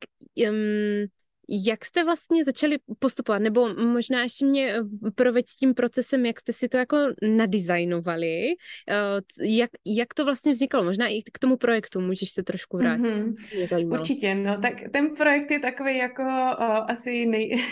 um, 0.49 1.07
jak 1.50 1.86
jste 1.86 2.04
vlastně 2.04 2.46
začali 2.46 2.77
postupovat? 3.00 3.39
Nebo 3.39 3.75
možná 3.75 4.24
ještě 4.24 4.46
mě 4.46 4.74
eh, 4.74 5.12
proveď 5.16 5.46
tím 5.60 5.74
procesem, 5.74 6.25
jak 6.25 6.39
jste 6.39 6.54
si 6.54 6.70
to 6.70 6.77
jako 6.77 6.98
nadizajnovali, 7.38 8.50
eh, 8.89 8.96
jak, 9.42 9.70
jak 9.86 10.13
to 10.13 10.25
vlastně 10.25 10.51
vznikalo? 10.51 10.84
Možná 10.84 11.08
i 11.08 11.22
k 11.34 11.39
tomu 11.39 11.58
projektu 11.58 12.01
můžeš 12.01 12.32
se 12.32 12.44
trošku 12.44 12.77
vrátit. 12.77 13.04
Mm-hmm. 13.04 13.94
Určitě, 13.94 14.36
no 14.36 14.58
tak 14.62 14.74
ten 14.92 15.16
projekt 15.16 15.51
je 15.51 15.60
takový 15.60 15.98
jako 15.98 16.24
o, 16.24 16.92
asi 16.92 17.25
nej, 17.25 17.63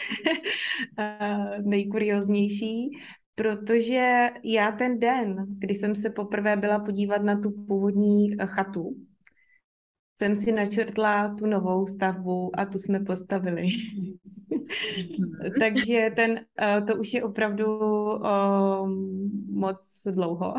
nejkurioznější, 1.64 2.90
protože 3.36 4.30
já 4.44 4.72
ten 4.72 5.00
den, 5.00 5.36
kdy 5.48 5.74
jsem 5.74 5.96
se 5.96 6.10
poprvé 6.10 6.58
byla 6.58 6.80
podívat 6.80 7.24
na 7.24 7.40
tu 7.40 7.52
původní 7.68 8.34
eh, 8.40 8.46
chatu, 8.46 8.96
jsem 10.16 10.36
si 10.36 10.52
načrtla 10.52 11.36
tu 11.36 11.46
novou 11.46 11.88
stavbu 11.88 12.60
a 12.60 12.66
tu 12.66 12.78
jsme 12.78 13.00
postavili. 13.00 13.68
Mhm. 13.98 14.14
Takže 15.60 16.12
ten, 16.16 16.40
eh, 16.62 16.82
to 16.82 16.96
už 16.96 17.14
je 17.14 17.24
opravdu 17.24 17.80
um, 17.80 19.32
moc 19.52 20.08
dlouho. 20.12 20.54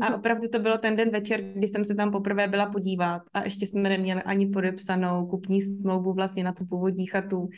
a 0.00 0.14
opravdu 0.14 0.48
to 0.48 0.58
bylo 0.58 0.78
ten 0.78 0.96
den 0.96 1.10
večer, 1.10 1.40
kdy 1.54 1.68
jsem 1.68 1.84
se 1.84 1.94
tam 1.94 2.12
poprvé 2.12 2.48
byla 2.48 2.66
podívat 2.66 3.22
a 3.34 3.44
ještě 3.44 3.66
jsme 3.66 3.88
neměli 3.88 4.22
ani 4.22 4.46
podepsanou 4.46 5.26
kupní 5.26 5.60
smlouvu 5.60 6.12
vlastně 6.12 6.44
na 6.44 6.52
tu 6.52 6.66
původní 6.66 7.06
chatu. 7.06 7.48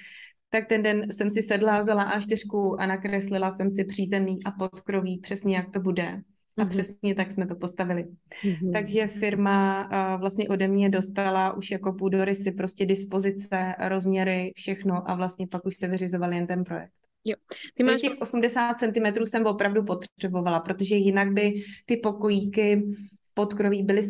Tak 0.51 0.69
ten 0.69 0.83
den 0.83 1.13
jsem 1.13 1.31
si 1.31 1.43
sedla, 1.43 1.81
vzala 1.81 2.19
A4 2.19 2.77
a 2.79 2.87
nakreslila 2.87 3.51
jsem 3.51 3.71
si 3.71 3.85
přítemný 3.85 4.45
a 4.45 4.51
podkroví 4.51 5.19
přesně, 5.19 5.57
jak 5.57 5.71
to 5.71 5.81
bude. 5.81 6.23
A 6.57 6.63
mm-hmm. 6.63 6.69
přesně 6.69 7.15
tak 7.15 7.33
jsme 7.33 7.47
to 7.47 7.55
postavili. 7.55 8.05
Mm-hmm. 8.05 8.73
Takže 8.73 9.07
firma 9.07 9.85
uh, 9.85 10.21
vlastně 10.21 10.49
ode 10.49 10.69
mě 10.69 10.91
dostala 10.91 11.53
už 11.53 11.71
jako 11.71 11.93
půdorysy, 11.93 12.53
prostě 12.53 12.87
dispozice, 12.87 13.75
rozměry, 13.89 14.53
všechno 14.57 15.11
a 15.11 15.15
vlastně 15.15 15.47
pak 15.47 15.67
už 15.67 15.77
se 15.77 15.89
vyřizoval 15.89 16.33
jen 16.33 16.47
ten 16.47 16.65
projekt. 16.65 16.93
Jo. 17.25 17.37
Ty 17.75 17.83
máš... 17.83 18.01
Těch 18.01 18.21
80 18.21 18.75
cm 18.79 19.27
jsem 19.27 19.47
opravdu 19.47 19.85
potřebovala, 19.85 20.61
protože 20.61 20.97
jinak 20.97 21.33
by 21.33 21.63
ty 21.87 21.97
pokojíky 21.97 22.83
v 23.31 23.35
podkroví 23.35 23.83
byly 23.83 24.03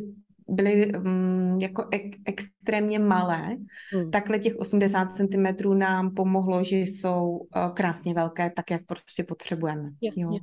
byly 0.49 0.93
um, 0.93 1.59
jako 1.63 1.89
ek, 1.91 2.17
extrémně 2.25 2.99
malé, 2.99 3.57
hmm. 3.93 4.11
takhle 4.11 4.39
těch 4.39 4.57
80 4.57 5.17
cm 5.17 5.79
nám 5.79 6.15
pomohlo, 6.15 6.65
že 6.65 6.77
jsou 6.77 7.29
uh, 7.29 7.75
krásně 7.75 8.15
velké, 8.15 8.53
tak 8.57 8.71
jak 8.71 8.87
prostě 8.87 9.25
potřebujeme. 9.25 9.91
Jasně. 10.03 10.23
Jo. 10.23 10.39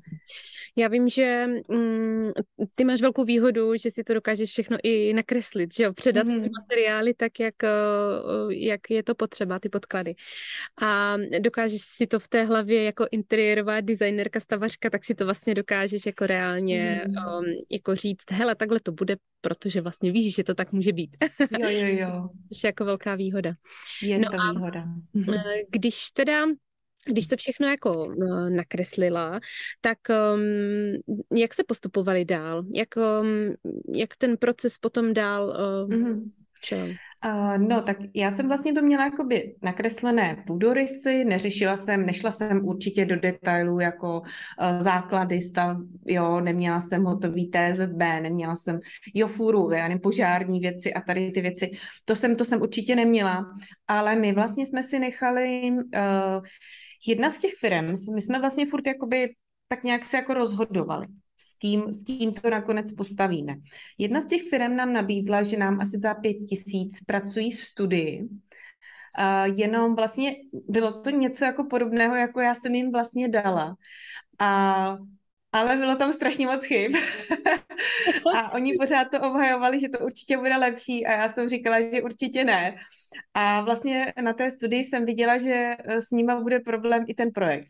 Já 0.75 0.87
vím, 0.87 1.09
že 1.09 1.47
um, 1.67 2.31
ty 2.75 2.83
máš 2.83 3.01
velkou 3.01 3.25
výhodu, 3.25 3.75
že 3.75 3.91
si 3.91 4.03
to 4.03 4.13
dokážeš 4.13 4.49
všechno 4.49 4.77
i 4.83 5.13
nakreslit, 5.13 5.73
že 5.73 5.83
jo, 5.83 5.93
předat 5.93 6.27
mm-hmm. 6.27 6.43
ty 6.43 6.49
materiály 6.61 7.13
tak, 7.13 7.39
jak, 7.39 7.55
uh, 7.63 8.51
jak 8.51 8.89
je 8.89 9.03
to 9.03 9.15
potřeba, 9.15 9.59
ty 9.59 9.69
podklady. 9.69 10.15
A 10.81 11.17
dokážeš 11.39 11.81
si 11.81 12.07
to 12.07 12.19
v 12.19 12.27
té 12.27 12.43
hlavě 12.43 12.83
jako 12.83 13.07
interiérová 13.11 13.81
designerka, 13.81 14.39
stavařka, 14.39 14.89
tak 14.89 15.05
si 15.05 15.15
to 15.15 15.25
vlastně 15.25 15.53
dokážeš 15.53 16.05
jako 16.05 16.27
reálně 16.27 17.01
mm. 17.07 17.15
um, 17.15 17.45
jako 17.69 17.95
říct, 17.95 18.31
hele, 18.31 18.55
takhle 18.55 18.79
to 18.79 18.91
bude, 18.91 19.15
protože 19.41 19.81
vlastně 19.81 20.11
víš, 20.11 20.35
že 20.35 20.43
to 20.43 20.55
tak 20.55 20.71
může 20.71 20.93
být. 20.93 21.15
Jo, 21.59 21.69
jo, 21.69 21.87
jo. 21.87 22.29
je 22.51 22.67
jako 22.67 22.85
velká 22.85 23.15
výhoda. 23.15 23.53
Je 24.01 24.19
no 24.19 24.29
to 24.31 24.37
a 24.39 24.51
výhoda. 24.51 24.85
Mhm. 25.13 25.33
Eh, 25.33 25.61
když 25.69 26.11
teda 26.11 26.45
když 27.05 27.27
to 27.27 27.37
všechno 27.37 27.67
jako 27.67 28.05
uh, 28.05 28.49
nakreslila, 28.49 29.39
tak 29.81 29.97
um, 30.09 31.37
jak 31.37 31.53
se 31.53 31.63
postupovali 31.63 32.25
dál? 32.25 32.63
Jak, 32.73 32.89
um, 32.95 33.55
jak 33.95 34.15
ten 34.15 34.37
proces 34.37 34.77
potom 34.77 35.13
dál 35.13 35.47
uh, 35.47 35.89
mm-hmm. 35.89 36.31
šel? 36.63 36.87
Uh, 37.25 37.57
no, 37.57 37.81
tak 37.81 37.97
já 38.15 38.31
jsem 38.31 38.47
vlastně 38.47 38.73
to 38.73 38.81
měla 38.81 39.03
jakoby 39.03 39.55
nakreslené 39.61 40.43
půdorysy, 40.47 41.25
neřešila 41.25 41.77
jsem, 41.77 42.05
nešla 42.05 42.31
jsem 42.31 42.65
určitě 42.65 43.05
do 43.05 43.19
detailů 43.19 43.79
jako 43.79 44.19
uh, 44.19 44.79
základy 44.79 45.41
stav, 45.41 45.77
jo, 46.05 46.39
neměla 46.39 46.81
jsem 46.81 47.03
hotový 47.03 47.51
TZB, 47.51 47.99
neměla 47.99 48.55
jsem 48.55 48.79
jofuru, 49.13 49.71
já 49.71 49.97
požární 50.03 50.59
věci 50.59 50.93
a 50.93 51.01
tady 51.01 51.31
ty 51.31 51.41
věci, 51.41 51.71
to 52.05 52.15
jsem, 52.15 52.35
to 52.35 52.45
jsem 52.45 52.61
určitě 52.61 52.95
neměla, 52.95 53.45
ale 53.87 54.15
my 54.15 54.33
vlastně 54.33 54.65
jsme 54.65 54.83
si 54.83 54.99
nechali, 54.99 55.71
uh, 55.71 56.43
jedna 57.07 57.29
z 57.29 57.37
těch 57.37 57.53
firm, 57.53 57.87
my 58.13 58.21
jsme 58.21 58.39
vlastně 58.39 58.65
furt 58.65 58.87
jakoby 58.87 59.35
tak 59.67 59.83
nějak 59.83 60.05
se 60.05 60.17
jako 60.17 60.33
rozhodovali 60.33 61.07
s 61.37 61.57
kým, 61.57 61.93
s 61.93 62.03
kým 62.03 62.33
to 62.33 62.49
nakonec 62.49 62.91
postavíme. 62.91 63.55
Jedna 63.97 64.21
z 64.21 64.25
těch 64.25 64.49
firm 64.49 64.75
nám 64.75 64.93
nabídla, 64.93 65.43
že 65.43 65.57
nám 65.57 65.81
asi 65.81 65.99
za 65.99 66.13
pět 66.13 66.33
tisíc 66.33 67.03
pracují 67.07 67.51
studii, 67.51 68.29
Uh, 69.19 69.59
jenom 69.59 69.95
vlastně 69.95 70.35
bylo 70.67 71.01
to 71.01 71.09
něco 71.09 71.45
jako 71.45 71.63
podobného, 71.63 72.15
jako 72.15 72.39
já 72.39 72.55
jsem 72.55 72.75
jim 72.75 72.91
vlastně 72.91 73.29
dala. 73.29 73.75
A 74.39 74.97
ale 75.51 75.75
bylo 75.75 75.95
tam 75.95 76.13
strašně 76.13 76.45
moc 76.47 76.65
chyb. 76.65 76.95
a 78.35 78.53
oni 78.53 78.77
pořád 78.77 79.05
to 79.05 79.21
obhajovali, 79.21 79.79
že 79.79 79.89
to 79.89 79.99
určitě 79.99 80.37
bude 80.37 80.57
lepší 80.57 81.05
a 81.05 81.11
já 81.11 81.29
jsem 81.29 81.49
říkala, 81.49 81.81
že 81.81 82.01
určitě 82.01 82.43
ne. 82.43 82.75
A 83.33 83.61
vlastně 83.61 84.13
na 84.21 84.33
té 84.33 84.51
studii 84.51 84.83
jsem 84.83 85.05
viděla, 85.05 85.37
že 85.37 85.75
s 85.87 86.11
nima 86.11 86.39
bude 86.39 86.59
problém 86.59 87.05
i 87.07 87.13
ten 87.13 87.31
projekt. 87.31 87.67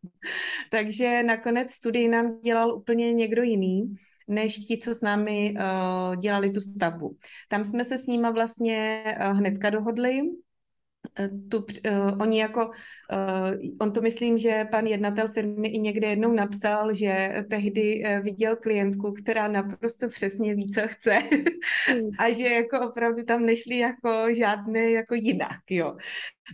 Takže 0.70 1.22
nakonec 1.22 1.72
studii 1.72 2.08
nám 2.08 2.40
dělal 2.40 2.76
úplně 2.76 3.12
někdo 3.12 3.42
jiný 3.42 3.96
než 4.28 4.56
ti, 4.56 4.78
co 4.78 4.94
s 4.94 5.00
námi 5.00 5.54
uh, 5.54 6.16
dělali 6.16 6.50
tu 6.50 6.60
stavbu. 6.60 7.16
Tam 7.48 7.64
jsme 7.64 7.84
se 7.84 7.98
s 7.98 8.06
nima 8.06 8.30
vlastně 8.30 9.04
uh, 9.20 9.38
hnedka 9.38 9.70
dohodli, 9.70 10.22
Eh, 10.22 10.45
tu, 11.50 11.58
uh, 11.58 12.20
oni 12.20 12.40
jako, 12.40 12.66
uh, 12.66 13.76
on 13.80 13.92
to 13.92 14.00
myslím, 14.00 14.38
že 14.38 14.64
pan 14.70 14.86
jednatel 14.86 15.28
firmy 15.28 15.68
i 15.68 15.78
někde 15.78 16.06
jednou 16.06 16.32
napsal, 16.32 16.94
že 16.94 17.44
tehdy 17.50 18.04
uh, 18.04 18.24
viděl 18.24 18.56
klientku, 18.56 19.12
která 19.12 19.48
naprosto 19.48 20.08
přesně 20.08 20.54
ví, 20.54 20.72
co 20.72 20.80
chce 20.86 21.18
mm. 21.94 22.10
a 22.18 22.32
že 22.32 22.48
jako 22.48 22.88
opravdu 22.88 23.24
tam 23.24 23.44
nešli 23.44 23.78
jako 23.78 24.34
žádné 24.34 24.90
jako 24.90 25.14
jinak, 25.14 25.60
jo. 25.70 25.96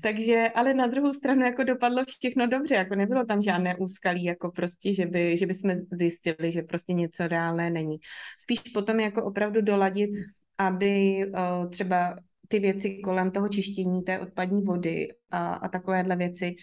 Takže, 0.03 0.49
ale 0.55 0.75
na 0.75 0.87
druhou 0.87 1.13
stranu 1.13 1.43
jako 1.43 1.65
dopadlo 1.65 2.05
všechno 2.19 2.47
dobře, 2.47 2.75
jako 2.75 2.95
nebylo 2.95 3.25
tam 3.25 3.43
žádné 3.43 3.77
úskalí, 3.77 4.25
jako 4.25 4.51
prostě, 4.51 4.95
že 4.95 5.07
by, 5.07 5.37
že 5.37 5.47
by 5.47 5.55
jsme 5.55 5.81
zjistili, 5.93 6.51
že 6.51 6.63
prostě 6.63 6.93
něco 6.93 7.29
reálné 7.29 7.71
není. 7.71 7.97
Spíš 8.41 8.59
potom 8.59 9.01
jako 9.01 9.25
opravdu 9.25 9.61
doladit, 9.61 10.11
aby 10.59 11.25
uh, 11.27 11.71
třeba 11.71 12.17
ty 12.53 12.59
věci 12.59 13.01
kolem 13.05 13.31
toho 13.31 13.49
čištění 13.49 14.03
té 14.03 14.21
odpadní 14.21 14.63
vody 14.63 15.09
a, 15.31 15.55
a 15.55 15.69
takovéhle 15.69 16.17
věci, 16.17 16.55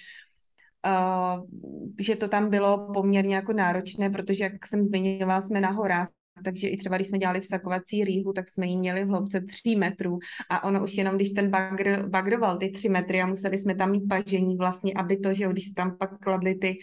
uh, 0.86 1.46
že 2.00 2.15
to 2.15 2.27
tam 2.27 2.50
bylo 2.50 2.93
poměrně 2.93 3.36
jako 3.36 3.53
náročné, 3.53 4.10
protože, 4.10 4.43
jak 4.43 4.67
jsem 4.67 4.86
zmiňovala, 4.86 5.41
jsme 5.41 5.62
na 5.62 5.69
horách, 5.69 6.08
takže 6.43 6.67
i 6.67 6.77
třeba 6.77 6.96
když 6.96 7.08
jsme 7.08 7.17
dělali 7.17 7.39
vsakovací 7.39 8.03
rýhu, 8.03 8.34
tak 8.34 8.50
jsme 8.50 8.67
ji 8.67 8.77
měli 8.77 9.05
v 9.05 9.08
hloubce 9.08 9.41
3 9.41 9.75
metrů 9.75 10.19
a 10.50 10.63
ono 10.63 10.84
už 10.84 10.93
jenom, 10.93 11.15
když 11.15 11.31
ten 11.31 11.50
bagr, 11.50 12.10
bagroval 12.10 12.58
ty 12.58 12.69
3 12.69 12.89
metry 12.89 13.22
a 13.22 13.25
museli 13.25 13.58
jsme 13.58 13.75
tam 13.75 13.91
mít 13.91 14.08
pažení 14.10 14.58
vlastně, 14.58 14.93
aby 14.93 15.17
to, 15.17 15.34
že 15.34 15.43
jo, 15.43 15.51
když 15.51 15.69
tam 15.69 15.98
pak 15.98 16.19
kladli 16.19 16.55
ty, 16.55 16.77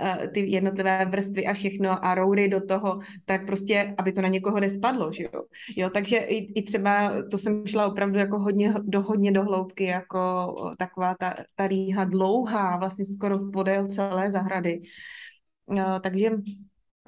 uh, 0.00 0.26
ty 0.32 0.50
jednotlivé 0.50 1.04
vrstvy 1.04 1.46
a 1.46 1.54
všechno 1.54 2.04
a 2.04 2.14
roury 2.14 2.48
do 2.48 2.60
toho, 2.66 2.98
tak 3.24 3.46
prostě, 3.46 3.94
aby 3.98 4.12
to 4.12 4.22
na 4.22 4.28
někoho 4.28 4.60
nespadlo, 4.60 5.12
že 5.12 5.22
jo. 5.22 5.42
jo 5.76 5.90
takže 5.90 6.16
i, 6.16 6.60
i 6.60 6.62
třeba 6.62 7.12
to 7.30 7.38
jsem 7.38 7.66
šla 7.66 7.86
opravdu 7.86 8.18
jako 8.18 8.38
hodně 8.38 8.74
do, 8.82 9.02
hodně 9.02 9.32
do 9.32 9.42
hloubky, 9.42 9.84
jako 9.84 10.54
taková 10.78 11.14
ta, 11.18 11.34
ta 11.54 11.66
rýha 11.66 12.04
dlouhá, 12.04 12.76
vlastně 12.76 13.04
skoro 13.04 13.50
podél 13.50 13.86
celé 13.86 14.30
zahrady. 14.30 14.80
Uh, 15.66 15.98
takže 16.02 16.30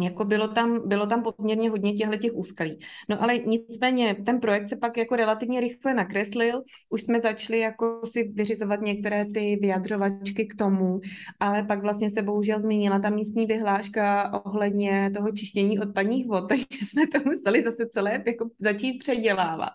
jako 0.01 0.25
bylo 0.25 0.49
tam, 0.49 0.89
bylo 0.89 1.07
tam 1.07 1.23
poměrně 1.23 1.71
hodně 1.71 1.93
těchto 1.93 2.17
těch 2.17 2.35
úskalí. 2.35 2.79
No 3.09 3.23
ale 3.23 3.39
nicméně 3.39 4.15
ten 4.27 4.41
projekt 4.41 4.69
se 4.69 4.77
pak 4.77 4.97
jako 4.97 5.17
relativně 5.17 5.61
rychle 5.61 5.95
nakreslil, 5.95 6.63
už 6.91 7.03
jsme 7.03 7.21
začali 7.21 7.59
jako 7.59 8.01
si 8.05 8.23
vyřizovat 8.35 8.81
některé 8.81 9.25
ty 9.25 9.57
vyjadřovačky 9.61 10.47
k 10.47 10.55
tomu, 10.59 11.01
ale 11.41 11.63
pak 11.63 11.83
vlastně 11.83 12.11
se 12.11 12.23
bohužel 12.23 12.61
změnila 12.61 12.99
ta 12.99 13.11
místní 13.11 13.47
vyhláška 13.47 14.33
ohledně 14.45 15.11
toho 15.15 15.31
čištění 15.33 15.79
odpadních 15.79 16.27
vod, 16.27 16.45
takže 16.49 16.67
jsme 16.83 17.07
to 17.07 17.19
museli 17.25 17.63
zase 17.63 17.87
celé 17.93 18.23
jako 18.27 18.51
začít 18.59 18.99
předělávat. 18.99 19.73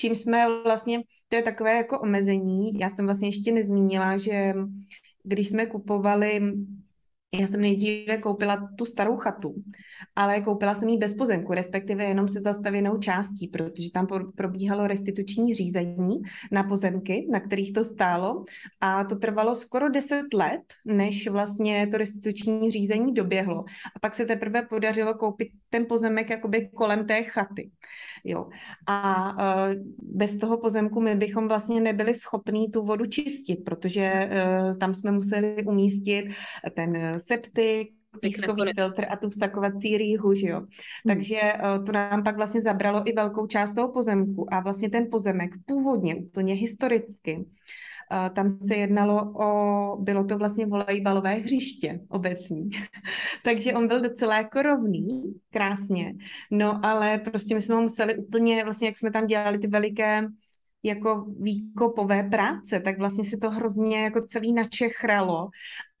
Čím 0.00 0.14
jsme 0.14 0.62
vlastně, 0.64 1.02
to 1.28 1.36
je 1.36 1.42
takové 1.42 1.76
jako 1.76 2.00
omezení, 2.00 2.78
já 2.78 2.90
jsem 2.90 3.06
vlastně 3.06 3.28
ještě 3.28 3.52
nezmínila, 3.52 4.16
že 4.16 4.54
když 5.24 5.48
jsme 5.48 5.66
kupovali 5.66 6.40
já 7.40 7.46
jsem 7.46 7.60
nejdříve 7.60 8.18
koupila 8.18 8.68
tu 8.78 8.84
starou 8.84 9.16
chatu, 9.16 9.54
ale 10.16 10.40
koupila 10.40 10.74
jsem 10.74 10.88
ji 10.88 10.98
bez 10.98 11.14
pozemku, 11.14 11.54
respektive 11.54 12.04
jenom 12.04 12.28
se 12.28 12.40
zastavěnou 12.40 12.98
částí, 12.98 13.48
protože 13.48 13.92
tam 13.92 14.06
probíhalo 14.36 14.86
restituční 14.86 15.54
řízení 15.54 16.22
na 16.52 16.62
pozemky, 16.62 17.26
na 17.30 17.40
kterých 17.40 17.72
to 17.72 17.84
stálo 17.84 18.44
a 18.80 19.04
to 19.04 19.16
trvalo 19.16 19.54
skoro 19.54 19.88
10 19.88 20.34
let, 20.34 20.62
než 20.84 21.28
vlastně 21.28 21.86
to 21.90 21.96
restituční 21.96 22.70
řízení 22.70 23.14
doběhlo. 23.14 23.64
A 23.96 23.98
pak 24.00 24.14
se 24.14 24.24
teprve 24.24 24.62
podařilo 24.62 25.14
koupit 25.14 25.48
ten 25.70 25.86
pozemek 25.86 26.30
jakoby 26.30 26.68
kolem 26.74 27.06
té 27.06 27.22
chaty. 27.22 27.70
Jo. 28.24 28.48
A 28.86 29.30
uh, 29.32 29.74
bez 30.02 30.36
toho 30.36 30.58
pozemku 30.58 31.00
my 31.00 31.14
bychom 31.14 31.48
vlastně 31.48 31.80
nebyli 31.80 32.14
schopní 32.14 32.70
tu 32.70 32.84
vodu 32.84 33.06
čistit, 33.06 33.56
protože 33.56 34.30
uh, 34.30 34.78
tam 34.78 34.94
jsme 34.94 35.10
museli 35.12 35.64
umístit 35.66 36.24
ten 36.76 37.18
septik, 37.26 37.88
pískový 38.20 38.62
filtr 38.74 39.04
a 39.10 39.16
tu 39.16 39.28
vsakovací 39.28 39.98
rýhu, 39.98 40.34
že 40.34 40.48
jo. 40.48 40.58
Hmm. 40.58 40.68
Takže 41.06 41.40
uh, 41.40 41.84
to 41.84 41.92
nám 41.92 42.24
pak 42.24 42.36
vlastně 42.36 42.60
zabralo 42.60 43.08
i 43.08 43.12
velkou 43.12 43.46
část 43.46 43.74
toho 43.74 43.88
pozemku 43.88 44.54
a 44.54 44.60
vlastně 44.60 44.90
ten 44.90 45.06
pozemek 45.10 45.50
původně, 45.66 46.16
úplně 46.16 46.54
historicky, 46.54 47.36
uh, 47.36 48.34
tam 48.34 48.48
se 48.48 48.74
jednalo 48.74 49.32
o, 49.32 49.96
bylo 50.00 50.24
to 50.24 50.38
vlastně 50.38 50.66
volejbalové 50.66 51.34
hřiště 51.34 52.00
obecní. 52.08 52.70
Takže 53.44 53.72
on 53.72 53.88
byl 53.88 54.00
docela 54.00 54.36
jako 54.36 54.62
rovný, 54.62 55.34
krásně, 55.50 56.14
no 56.50 56.80
ale 56.84 57.18
prostě 57.18 57.54
my 57.54 57.60
jsme 57.60 57.74
ho 57.74 57.82
museli 57.82 58.16
úplně, 58.16 58.64
vlastně 58.64 58.88
jak 58.88 58.98
jsme 58.98 59.10
tam 59.10 59.26
dělali 59.26 59.58
ty 59.58 59.66
veliké 59.66 60.22
jako 60.84 61.26
výkopové 61.40 62.22
práce, 62.22 62.80
tak 62.80 62.98
vlastně 62.98 63.24
se 63.24 63.36
to 63.36 63.50
hrozně 63.50 64.02
jako 64.02 64.22
celý 64.22 64.52
načechralo. 64.52 65.48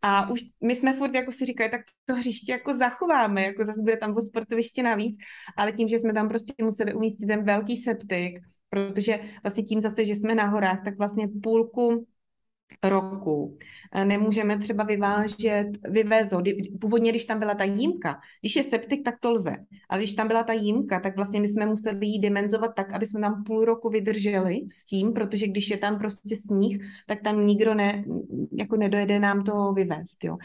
A 0.02 0.30
už 0.30 0.40
my 0.64 0.74
jsme 0.74 0.94
furt 0.94 1.14
jako 1.14 1.32
si 1.32 1.44
říkali, 1.44 1.70
tak 1.70 1.80
to 2.06 2.14
hřiště 2.14 2.52
jako 2.52 2.72
zachováme, 2.72 3.42
jako 3.42 3.64
zase 3.64 3.80
bude 3.80 3.96
tam 3.96 4.14
to 4.14 4.20
sportoviště 4.20 4.82
navíc, 4.82 5.16
ale 5.56 5.72
tím, 5.72 5.88
že 5.88 5.98
jsme 5.98 6.12
tam 6.12 6.28
prostě 6.28 6.52
museli 6.62 6.94
umístit 6.94 7.26
ten 7.26 7.44
velký 7.44 7.76
septik, 7.76 8.38
protože 8.70 9.20
vlastně 9.42 9.64
tím 9.64 9.80
zase, 9.80 10.04
že 10.04 10.14
jsme 10.14 10.34
na 10.34 10.46
horách, 10.46 10.84
tak 10.84 10.98
vlastně 10.98 11.28
půlku 11.42 12.06
roku. 12.82 13.58
Nemůžeme 14.04 14.58
třeba 14.58 14.84
vyvážet, 14.84 15.66
vyvést 15.90 16.32
ho. 16.32 16.42
Původně, 16.80 17.10
když 17.10 17.24
tam 17.24 17.38
byla 17.38 17.54
ta 17.54 17.64
jímka, 17.64 18.20
když 18.40 18.56
je 18.56 18.62
septik, 18.62 19.04
tak 19.04 19.14
to 19.20 19.30
lze. 19.30 19.56
Ale 19.88 20.00
když 20.00 20.12
tam 20.12 20.28
byla 20.28 20.42
ta 20.42 20.52
jímka, 20.52 21.00
tak 21.00 21.16
vlastně 21.16 21.40
my 21.40 21.48
jsme 21.48 21.66
museli 21.66 22.06
ji 22.06 22.18
dimenzovat 22.18 22.70
tak, 22.76 22.92
aby 22.92 23.06
jsme 23.06 23.20
tam 23.20 23.44
půl 23.44 23.64
roku 23.64 23.88
vydrželi 23.88 24.60
s 24.70 24.86
tím, 24.86 25.12
protože 25.12 25.46
když 25.46 25.70
je 25.70 25.76
tam 25.76 25.98
prostě 25.98 26.36
sníh, 26.36 26.78
tak 27.06 27.22
tam 27.22 27.46
nikdo 27.46 27.74
ne, 27.74 28.04
jako 28.52 28.76
nedojede 28.76 29.18
nám 29.18 29.44
to 29.44 29.72
vyvést. 29.72 30.24
Jo. 30.24 30.36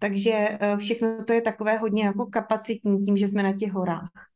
Takže 0.00 0.32
eh, 0.32 0.76
všechno 0.76 1.24
to 1.24 1.32
je 1.32 1.40
takové 1.40 1.78
hodně 1.78 2.04
jako 2.04 2.26
kapacitní 2.26 3.00
tím, 3.00 3.16
že 3.16 3.28
jsme 3.28 3.42
na 3.42 3.52
těch 3.52 3.72
horách. 3.72 4.31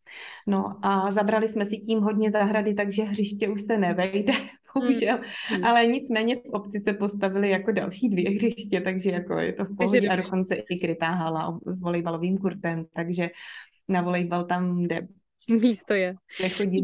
No 0.47 0.77
a 0.83 1.13
zabrali 1.13 1.49
jsme 1.49 1.65
si 1.65 1.77
tím 1.77 2.01
hodně 2.01 2.31
zahrady, 2.31 2.75
takže 2.75 3.03
hřiště 3.03 3.49
už 3.49 3.63
se 3.63 3.79
nevejde, 3.79 4.33
bohužel. 4.75 5.19
Hmm. 5.49 5.65
Ale 5.65 5.87
nicméně 5.87 6.37
v 6.37 6.51
obci 6.53 6.81
se 6.81 6.93
postavili 6.93 7.51
jako 7.51 7.73
další 7.73 8.09
dvě 8.09 8.31
hřiště, 8.31 8.81
takže 8.81 9.11
jako 9.11 9.39
je 9.39 9.53
to 9.53 9.65
v 9.65 9.77
pohodě 9.77 10.09
a 10.09 10.17
dokonce 10.17 10.55
i 10.55 10.79
krytá 10.79 11.11
hala 11.11 11.59
s 11.67 11.81
volejbalovým 11.81 12.39
kurtem, 12.39 12.85
takže 12.95 13.31
na 13.89 14.03
volejbal 14.03 14.45
tam 14.45 14.83
jde 14.83 15.07
místo 15.61 15.95
je. 15.95 16.15
Nechodí. 16.43 16.83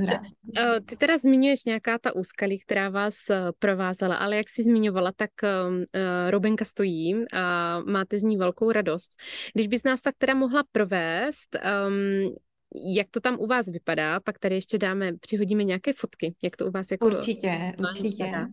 Eh, 0.58 0.80
ty 0.80 0.96
teda 0.96 1.16
zmiňuješ 1.16 1.64
nějaká 1.64 1.98
ta 1.98 2.16
úskalí, 2.16 2.58
která 2.58 2.88
vás 2.88 3.14
eh, 3.30 3.52
provázela, 3.58 4.16
ale 4.16 4.37
jak 4.37 4.48
jsi 4.48 4.62
zmiňovala, 4.62 5.12
tak 5.16 5.30
uh, 5.42 6.30
Robenka 6.30 6.64
stojí 6.64 7.24
a 7.32 7.80
máte 7.80 8.18
z 8.18 8.22
ní 8.22 8.37
velkou 8.37 8.72
radost. 8.72 9.11
Když 9.54 9.66
bys 9.66 9.82
nás 9.82 10.00
tak 10.00 10.14
teda 10.18 10.35
mohla 10.35 10.62
provést, 10.72 11.58
um, 11.87 12.35
jak 12.74 13.06
to 13.11 13.20
tam 13.20 13.37
u 13.40 13.46
vás 13.46 13.66
vypadá, 13.66 14.20
pak 14.20 14.38
tady 14.38 14.54
ještě 14.54 14.78
dáme, 14.78 15.12
přihodíme 15.20 15.64
nějaké 15.64 15.92
fotky, 15.92 16.35
jak 16.42 16.56
to 16.56 16.66
u 16.66 16.70
vás 16.70 16.90
jako... 16.90 17.06
Určitě, 17.06 17.72
určitě. 17.78 18.24
Vypadá. 18.24 18.48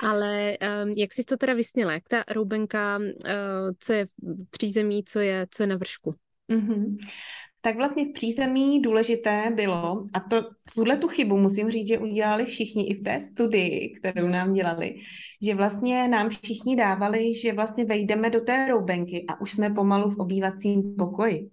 Ale 0.00 0.56
um, 0.84 0.90
jak 0.90 1.12
jsi 1.12 1.24
to 1.24 1.36
teda 1.36 1.54
vysněla, 1.54 1.92
jak 1.92 2.08
ta 2.08 2.24
roubenka, 2.30 2.98
uh, 2.98 3.04
co 3.78 3.92
je 3.92 4.06
v 4.06 4.50
přízemí, 4.50 5.04
co 5.04 5.18
je, 5.20 5.46
co 5.50 5.62
je 5.62 5.66
na 5.66 5.76
vršku? 5.76 6.14
Mm-hmm. 6.52 6.96
Tak 7.64 7.76
vlastně 7.76 8.04
v 8.04 8.12
přízemí 8.12 8.82
důležité 8.82 9.52
bylo, 9.54 10.06
a 10.12 10.20
to 10.20 10.42
tuhle 10.74 10.96
tu 10.96 11.08
chybu 11.08 11.36
musím 11.36 11.70
říct, 11.70 11.88
že 11.88 11.98
udělali 11.98 12.44
všichni 12.44 12.86
i 12.86 12.94
v 12.94 13.02
té 13.02 13.20
studii, 13.20 13.90
kterou 13.90 14.28
nám 14.28 14.52
dělali, 14.52 14.94
že 15.42 15.54
vlastně 15.54 16.08
nám 16.08 16.28
všichni 16.28 16.76
dávali, 16.76 17.34
že 17.34 17.52
vlastně 17.52 17.84
vejdeme 17.84 18.30
do 18.30 18.40
té 18.40 18.66
roubenky 18.66 19.24
a 19.28 19.40
už 19.40 19.52
jsme 19.52 19.70
pomalu 19.70 20.10
v 20.10 20.18
obývacím 20.18 20.96
pokoji. 20.98 21.50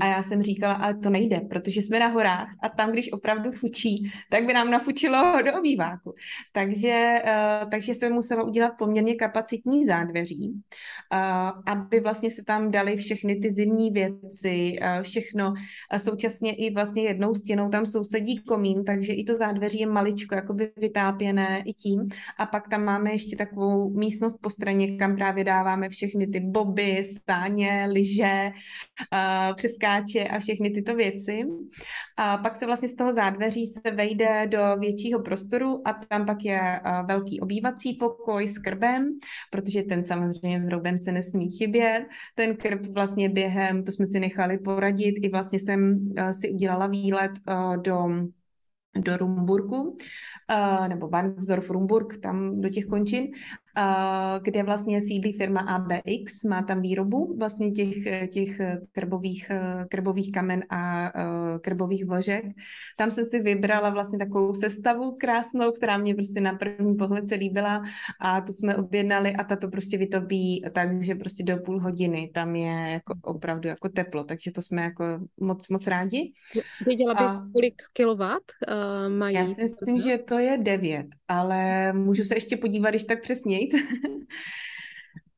A 0.00 0.06
já 0.06 0.22
jsem 0.22 0.42
říkala, 0.42 0.74
ale 0.74 0.94
to 0.98 1.10
nejde, 1.10 1.40
protože 1.40 1.82
jsme 1.82 1.98
na 1.98 2.06
horách 2.06 2.48
a 2.62 2.68
tam, 2.68 2.92
když 2.92 3.12
opravdu 3.12 3.52
fučí, 3.52 4.12
tak 4.30 4.46
by 4.46 4.52
nám 4.52 4.70
nafučilo 4.70 5.42
do 5.42 5.58
obýváku. 5.58 6.14
Takže, 6.52 7.22
uh, 7.24 7.70
takže 7.70 7.94
jsem 7.94 8.12
musela 8.12 8.42
udělat 8.42 8.72
poměrně 8.78 9.14
kapacitní 9.14 9.86
zádveří, 9.86 10.52
uh, 10.52 11.72
aby 11.72 12.00
vlastně 12.00 12.30
se 12.30 12.44
tam 12.44 12.70
dali 12.70 12.96
všechny 12.96 13.36
ty 13.36 13.52
zimní 13.52 13.90
věci, 13.90 14.76
uh, 14.82 15.02
A 15.90 15.98
současně 15.98 16.54
i 16.54 16.74
vlastně 16.74 17.02
jednou 17.02 17.34
stěnou 17.34 17.68
tam 17.68 17.86
sousedí 17.86 18.38
komín, 18.38 18.84
takže 18.84 19.12
i 19.12 19.24
to 19.24 19.34
zádveří 19.34 19.80
je 19.80 19.86
maličko, 19.86 20.34
jakoby 20.34 20.70
vytápěné 20.76 21.62
i 21.66 21.72
tím. 21.72 22.08
A 22.38 22.46
pak 22.46 22.68
tam 22.68 22.84
máme 22.84 23.12
ještě 23.12 23.36
takovou 23.36 23.90
místnost 23.90 24.38
po 24.40 24.50
straně, 24.50 24.96
kam 24.96 25.16
právě 25.16 25.44
dáváme 25.44 25.88
všechny 25.88 26.26
ty 26.26 26.40
boby, 26.40 27.04
stáně, 27.04 27.88
lyže, 27.90 28.50
přeskáče 29.56 30.24
a 30.24 30.38
všechny 30.38 30.70
tyto 30.70 30.94
věci. 30.94 31.42
A 32.16 32.36
pak 32.38 32.56
se 32.56 32.66
vlastně 32.66 32.88
z 32.88 32.94
toho 32.94 33.12
zádveří 33.12 33.66
se 33.66 33.90
vejde 33.90 34.46
do 34.46 34.58
většího 34.78 35.22
prostoru 35.22 35.82
a 35.84 35.92
tam 36.08 36.26
pak 36.26 36.44
je 36.44 36.80
velký 37.08 37.40
obývací 37.40 37.92
pokoj 37.92 38.48
s 38.48 38.58
krbem, 38.58 39.08
protože 39.50 39.82
ten 39.82 40.04
samozřejmě 40.04 40.60
v 40.60 40.68
roubence 40.68 41.12
nesmí 41.12 41.50
chybět. 41.50 42.06
Ten 42.34 42.56
krb 42.56 42.86
vlastně 42.86 43.28
během, 43.28 43.82
to 43.82 43.92
jsme 43.92 44.06
si 44.06 44.20
nechali 44.20 44.58
poradit, 44.58 45.14
i 45.22 45.28
vlastně 45.28 45.41
jsem 45.58 46.10
si 46.32 46.50
udělala 46.50 46.86
výlet 46.86 47.32
do 47.76 48.08
do 48.98 49.16
Rumburku, 49.16 49.96
uh, 50.50 50.88
nebo 50.88 51.08
Barnsdorf 51.08 51.70
Rumburg, 51.70 52.18
tam 52.18 52.60
do 52.60 52.68
těch 52.68 52.86
končin. 52.86 53.28
Kde 54.42 54.62
vlastně 54.62 55.00
sídlí 55.00 55.32
firma 55.32 55.60
ABX, 55.60 56.44
má 56.44 56.62
tam 56.62 56.82
výrobu 56.82 57.36
vlastně 57.38 57.70
těch, 57.70 57.94
těch 58.30 58.60
krbových, 58.92 59.50
krbových 59.88 60.32
kamen 60.32 60.64
a 60.70 61.12
krbových 61.60 62.04
vložek. 62.04 62.44
Tam 62.98 63.10
jsem 63.10 63.24
si 63.24 63.40
vybrala 63.40 63.90
vlastně 63.90 64.18
takovou 64.18 64.54
sestavu 64.54 65.16
krásnou, 65.20 65.72
která 65.72 65.98
mě 65.98 66.14
prostě 66.14 66.40
na 66.40 66.52
první 66.54 66.94
pohled 66.94 67.28
se 67.28 67.34
líbila 67.34 67.82
a 68.20 68.40
tu 68.40 68.52
jsme 68.52 68.76
objednali 68.76 69.34
a 69.34 69.44
ta 69.44 69.56
to 69.56 69.68
prostě 69.68 69.98
vytopí 69.98 70.62
tak, 70.72 71.02
že 71.02 71.14
prostě 71.14 71.44
do 71.44 71.56
půl 71.56 71.80
hodiny 71.80 72.30
tam 72.34 72.56
je 72.56 72.90
jako 72.92 73.14
opravdu 73.22 73.68
jako 73.68 73.88
teplo, 73.88 74.24
takže 74.24 74.52
to 74.52 74.62
jsme 74.62 74.82
jako 74.82 75.04
moc, 75.40 75.68
moc 75.68 75.86
rádi. 75.86 76.32
Věděla 76.86 77.14
bys, 77.14 77.32
a... 77.32 77.48
kolik 77.52 77.82
kilovat 77.92 78.42
uh, 78.68 79.12
mají? 79.12 79.36
Já 79.36 79.46
si 79.46 79.62
myslím, 79.62 79.98
že 79.98 80.18
to 80.18 80.38
je 80.38 80.58
9, 80.58 81.06
ale 81.28 81.92
můžu 81.92 82.24
se 82.24 82.36
ještě 82.36 82.56
podívat, 82.56 82.90
když 82.90 83.04
tak 83.04 83.20
night 83.70 83.74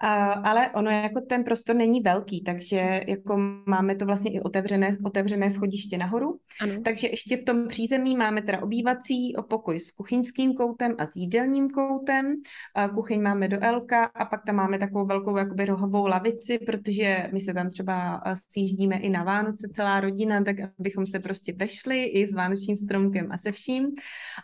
A, 0.04 0.32
ale 0.32 0.70
ono 0.70 0.90
jako 0.90 1.20
ten 1.20 1.44
prostor 1.44 1.76
není 1.76 2.00
velký, 2.00 2.42
takže 2.44 3.00
jako 3.06 3.36
máme 3.66 3.96
to 3.96 4.06
vlastně 4.06 4.32
i 4.32 4.40
otevřené, 4.40 4.90
otevřené 5.04 5.50
schodiště 5.50 5.98
nahoru. 5.98 6.38
Ano. 6.60 6.72
Takže 6.84 7.08
ještě 7.08 7.36
v 7.36 7.44
tom 7.44 7.68
přízemí 7.68 8.16
máme 8.16 8.42
teda 8.42 8.62
obývací 8.62 9.34
pokoj 9.48 9.80
s 9.80 9.90
kuchyňským 9.90 10.54
koutem 10.54 10.94
a 10.98 11.06
s 11.06 11.16
jídelním 11.16 11.70
koutem. 11.70 12.34
A 12.74 12.88
kuchyň 12.88 13.22
máme 13.22 13.48
do 13.48 13.58
L 13.60 13.86
a 14.14 14.24
pak 14.24 14.44
tam 14.46 14.56
máme 14.56 14.78
takovou 14.78 15.06
velkou 15.06 15.36
jakoby 15.36 15.64
rohovou 15.64 16.06
lavici, 16.06 16.58
protože 16.58 17.28
my 17.32 17.40
se 17.40 17.54
tam 17.54 17.68
třeba 17.68 18.22
sjíždíme 18.48 18.96
i 18.96 19.10
na 19.10 19.24
Vánoce 19.24 19.68
celá 19.72 20.00
rodina, 20.00 20.44
tak 20.44 20.56
abychom 20.78 21.06
se 21.06 21.20
prostě 21.20 21.52
vešli 21.56 22.04
i 22.04 22.26
s 22.26 22.34
vánočním 22.34 22.76
stromkem 22.76 23.32
a 23.32 23.38
se 23.38 23.52
vším. 23.52 23.86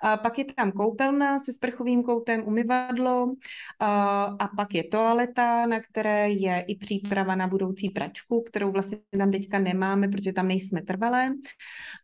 A 0.03 0.17
pak 0.17 0.39
je 0.39 0.45
tam 0.45 0.73
koupelna 0.73 1.39
se 1.39 1.53
sprchovým 1.53 2.03
koutem, 2.03 2.43
umyvadlo 2.47 3.35
a, 3.79 4.23
a 4.23 4.49
pak 4.57 4.75
je 4.75 4.85
toaleta 4.85 5.50
na 5.67 5.81
které 5.81 6.31
je 6.31 6.65
i 6.69 6.77
příprava 6.77 7.35
na 7.35 7.47
budoucí 7.47 7.91
pračku, 7.91 8.43
kterou 8.43 8.73
vlastně 8.73 8.99
tam 9.19 9.31
teďka 9.31 9.59
nemáme, 9.59 10.09
protože 10.09 10.33
tam 10.33 10.49
nejsme 10.49 10.83
trvalé. 10.83 11.31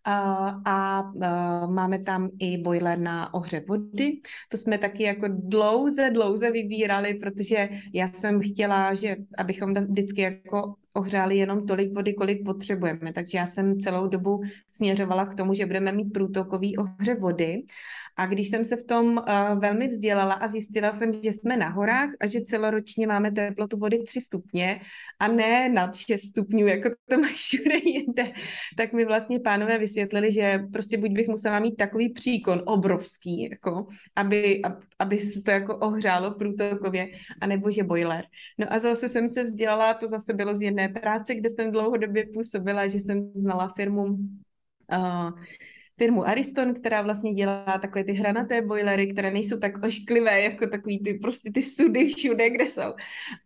A, 0.05 0.15
a 0.67 1.03
máme 1.67 1.99
tam 1.99 2.31
i 2.39 2.59
boiler 2.59 2.99
na 2.99 3.35
ohřev 3.35 3.69
vody. 3.69 4.13
To 4.49 4.57
jsme 4.57 4.79
taky 4.79 5.03
jako 5.03 5.27
dlouze, 5.29 6.11
dlouze 6.11 6.51
vybírali, 6.51 7.15
protože 7.15 7.69
já 7.95 8.13
jsem 8.13 8.41
chtěla, 8.41 8.95
že 8.95 9.17
abychom 9.39 9.75
vždycky 9.75 10.21
jako 10.21 10.75
ohřáli 10.97 11.37
jenom 11.37 11.67
tolik 11.67 11.95
vody, 11.95 12.15
kolik 12.15 12.45
potřebujeme. 12.45 13.13
Takže 13.13 13.39
já 13.39 13.47
jsem 13.47 13.79
celou 13.79 14.09
dobu 14.09 14.43
směřovala 14.73 15.27
k 15.27 15.35
tomu, 15.35 15.55
že 15.55 15.67
budeme 15.67 15.93
mít 15.93 16.13
průtokový 16.13 16.77
ohřev 16.77 17.19
vody. 17.19 17.63
A 18.17 18.27
když 18.27 18.49
jsem 18.51 18.65
se 18.65 18.77
v 18.77 18.83
tom 18.83 19.17
uh, 19.17 19.61
velmi 19.61 19.87
vzdělala 19.87 20.35
a 20.35 20.49
zjistila 20.49 20.93
jsem, 20.93 21.13
že 21.23 21.33
jsme 21.33 21.57
na 21.57 21.69
horách 21.69 22.11
a 22.21 22.27
že 22.27 22.41
celoročně 22.41 23.07
máme 23.07 23.33
teplotu 23.33 23.77
vody 23.77 23.99
3 23.99 24.21
stupně 24.21 24.81
a 25.19 25.29
ne 25.29 25.69
nad 25.69 25.97
6 25.97 26.21
stupňů, 26.21 26.67
jako 26.67 26.91
to 27.11 27.19
mají 27.21 27.35
všude 27.35 27.77
jinde, 27.85 28.33
tak 28.77 28.93
mi 28.93 29.05
vlastně 29.05 29.41
pánové 29.41 29.79
vysvětlili, 29.79 30.33
že 30.33 30.59
prostě 30.73 30.99
buď 30.99 31.11
bych 31.11 31.29
musela 31.29 31.59
mít 31.59 31.77
takový 31.77 32.09
příkon 32.13 32.63
obrovský, 32.67 33.51
jako, 33.51 33.87
aby, 34.17 34.63
aby 34.99 35.19
se 35.19 35.43
to 35.43 35.51
jako 35.51 35.77
ohřálo 35.77 36.31
průtokově, 36.31 37.09
anebo 37.41 37.71
že 37.71 37.83
boiler. 37.83 38.25
No 38.59 38.73
a 38.73 38.79
zase 38.79 39.09
jsem 39.09 39.29
se 39.29 39.43
vzdělala, 39.43 39.95
to 39.95 40.09
zase 40.09 40.35
bylo 40.35 40.55
z 40.55 40.63
jedné 40.63 40.89
práce, 40.89 41.35
kde 41.35 41.51
jsem 41.51 41.71
dlouhodobě 41.71 42.27
působila, 42.35 42.87
že 42.87 42.99
jsem 42.99 43.31
znala 43.35 43.73
firmu 43.77 44.05
uh, 44.05 45.31
firmu 45.99 46.27
Ariston, 46.27 46.75
která 46.75 47.03
vlastně 47.03 47.35
dělá 47.35 47.79
takové 47.83 48.05
ty 48.05 48.13
hranaté 48.13 48.63
boilery, 48.63 49.07
které 49.07 49.31
nejsou 49.31 49.59
tak 49.59 49.85
ošklivé, 49.85 50.43
jako 50.43 50.67
takový 50.67 51.03
ty 51.03 51.15
prostě 51.15 51.51
ty 51.55 51.63
sudy 51.63 52.07
všude, 52.07 52.51
kde 52.51 52.67
jsou. 52.67 52.95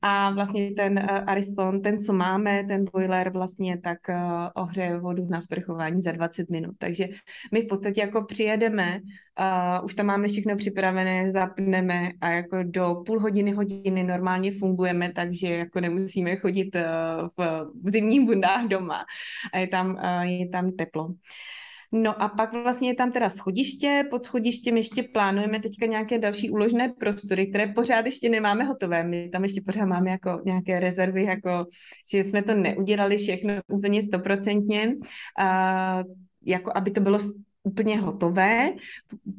A 0.03 0.31
vlastně 0.31 0.71
ten 0.71 0.99
uh, 0.99 1.19
Ariston, 1.27 1.83
ten, 1.83 2.01
co 2.01 2.13
máme, 2.13 2.65
ten 2.69 2.85
boiler 2.93 3.31
vlastně 3.31 3.79
tak 3.79 3.99
uh, 4.09 4.17
ohřeje 4.63 4.99
vodu 4.99 5.27
na 5.31 5.41
sprchování 5.41 6.03
za 6.03 6.13
20 6.13 6.51
minut. 6.51 6.75
Takže 6.79 7.09
my 7.53 7.63
v 7.63 7.67
podstatě 7.67 8.01
jako 8.01 8.25
přijedeme, 8.25 9.01
uh, 9.41 9.85
už 9.85 9.95
tam 9.95 10.07
máme 10.07 10.29
všechno 10.29 10.57
připravené, 10.57 11.33
zapneme 11.33 12.11
a 12.21 12.29
jako 12.29 12.59
do 12.63 13.03
půl 13.07 13.21
hodiny, 13.21 13.53
hodiny 13.53 14.03
normálně 14.03 14.53
fungujeme, 14.53 15.13
takže 15.13 15.49
jako 15.49 15.81
nemusíme 15.81 16.37
chodit 16.37 16.77
uh, 16.77 17.29
v, 17.37 17.71
v 17.85 17.91
zimních 17.91 18.21
bundách 18.21 18.69
doma 18.69 19.05
a 19.53 19.59
je 19.59 19.67
tam, 19.67 19.91
uh, 19.91 20.23
je 20.23 20.49
tam 20.49 20.73
teplo. 20.73 21.15
No 21.92 22.22
a 22.22 22.29
pak 22.29 22.53
vlastně 22.53 22.88
je 22.88 22.94
tam 22.94 23.12
teda 23.12 23.31
schodiště, 23.31 24.05
pod 24.11 24.24
schodištěm 24.24 24.76
ještě 24.76 25.03
plánujeme 25.03 25.61
teďka 25.61 25.87
nějaké 25.87 26.18
další 26.18 26.50
úložné 26.50 26.88
prostory, 26.88 27.46
které 27.46 27.66
pořád 27.66 28.07
ještě 28.07 28.29
nemáme 28.29 28.64
hotové. 28.64 29.05
My 29.05 29.29
tam 29.29 29.42
ještě 29.42 29.61
pořád 29.66 29.87
máme 29.87 30.11
jako 30.11 30.40
nějaké 30.44 30.81
rezervy, 30.81 31.24
jako, 31.24 31.66
že 32.12 32.24
jsme 32.24 32.42
to 32.42 32.55
neudělali 32.55 33.18
všechno 33.18 33.55
úplně 33.68 34.03
stoprocentně, 34.03 34.94
jako 36.46 36.72
aby 36.74 36.90
to 36.90 37.00
bylo 37.00 37.18
úplně 37.62 38.00
hotové, 38.00 38.72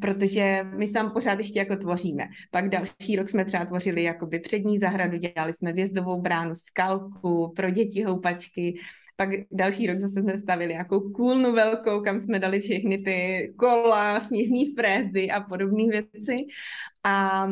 protože 0.02 0.66
my 0.78 0.88
sám 0.88 1.12
pořád 1.12 1.38
ještě 1.38 1.60
jako 1.60 1.76
tvoříme. 1.76 2.28
Pak 2.52 2.70
další 2.70 3.16
rok 3.16 3.30
jsme 3.30 3.46
třeba 3.46 3.66
tvořili 3.66 4.04
jakoby 4.04 4.40
přední 4.40 4.80
zahradu, 4.80 5.18
dělali 5.18 5.54
jsme 5.54 5.74
vězdovou 5.74 6.22
bránu, 6.22 6.56
skalku, 6.56 7.54
pro 7.56 7.70
děti 7.70 8.04
houpačky, 8.04 8.80
pak 9.16 9.30
další 9.52 9.88
rok 9.88 10.00
zase 10.00 10.22
jsme 10.22 10.38
stavili 10.38 10.74
jako 10.74 11.02
kůlnu 11.02 11.54
velkou, 11.54 12.02
kam 12.02 12.20
jsme 12.20 12.40
dali 12.40 12.60
všechny 12.60 12.98
ty 12.98 13.54
kola, 13.58 14.20
sněžní 14.20 14.74
frézy 14.76 15.32
a 15.32 15.42
podobné 15.42 15.84
věci. 15.88 16.46
A 17.04 17.48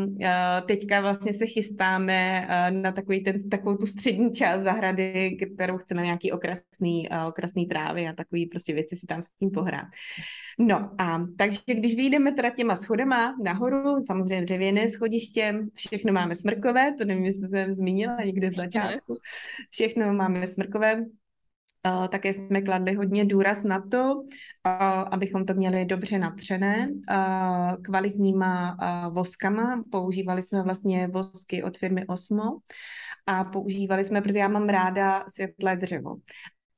teďka 0.68 1.02
vlastně 1.02 1.34
se 1.34 1.46
chystáme 1.46 2.48
na 2.70 2.92
takový 2.92 3.24
ten, 3.24 3.50
takovou 3.50 3.78
tu 3.78 3.86
střední 3.86 4.34
část 4.34 4.64
zahrady, 4.64 5.38
kterou 5.56 5.78
chceme 5.78 6.02
nějaký 6.02 6.32
okrasný, 6.32 7.10
okrasný 7.28 7.66
trávy 7.66 8.08
a 8.08 8.14
takový 8.14 8.46
prostě 8.46 8.74
věci 8.74 8.96
si 8.96 9.08
tam 9.08 9.22
s 9.22 9.32
tím 9.32 9.52
pohrát. 9.52 9.88
No 10.60 10.92
a 10.98 11.26
takže 11.38 11.60
když 11.68 11.96
vyjdeme 11.96 12.32
teda 12.32 12.50
těma 12.50 12.76
schodama 12.76 13.36
nahoru, 13.44 14.00
samozřejmě 14.08 14.46
dřevěné 14.46 14.88
schodiště, 14.88 15.60
všechno 15.74 16.14
máme 16.14 16.36
smrkové, 16.36 16.94
to 16.98 17.06
nevím, 17.06 17.26
jestli 17.26 17.48
jsem 17.48 17.74
zmínila 17.74 18.18
někde 18.26 18.50
v 18.50 18.56
začátku, 18.56 19.18
všechno 19.70 20.14
máme 20.14 20.48
smrkové, 20.48 21.06
také 22.12 22.34
jsme 22.34 22.62
kladli 22.62 22.94
hodně 22.94 23.26
důraz 23.26 23.64
na 23.64 23.82
to, 23.92 24.16
uh, 24.16 24.24
abychom 25.12 25.46
to 25.46 25.54
měli 25.54 25.86
dobře 25.86 26.20
natřené 26.20 26.90
uh, 26.90 27.82
kvalitníma 27.82 28.78
voskama. 29.10 29.84
Používali 29.92 30.42
jsme 30.42 30.64
vlastně 30.64 31.08
vosky 31.08 31.64
od 31.64 31.78
firmy 31.78 32.06
Osmo 32.08 32.44
a 33.26 33.44
používali 33.44 34.06
jsme, 34.06 34.22
protože 34.22 34.40
já 34.40 34.48
mám 34.48 34.70
ráda 34.70 35.26
světlé 35.30 35.76
dřevo. 35.76 36.16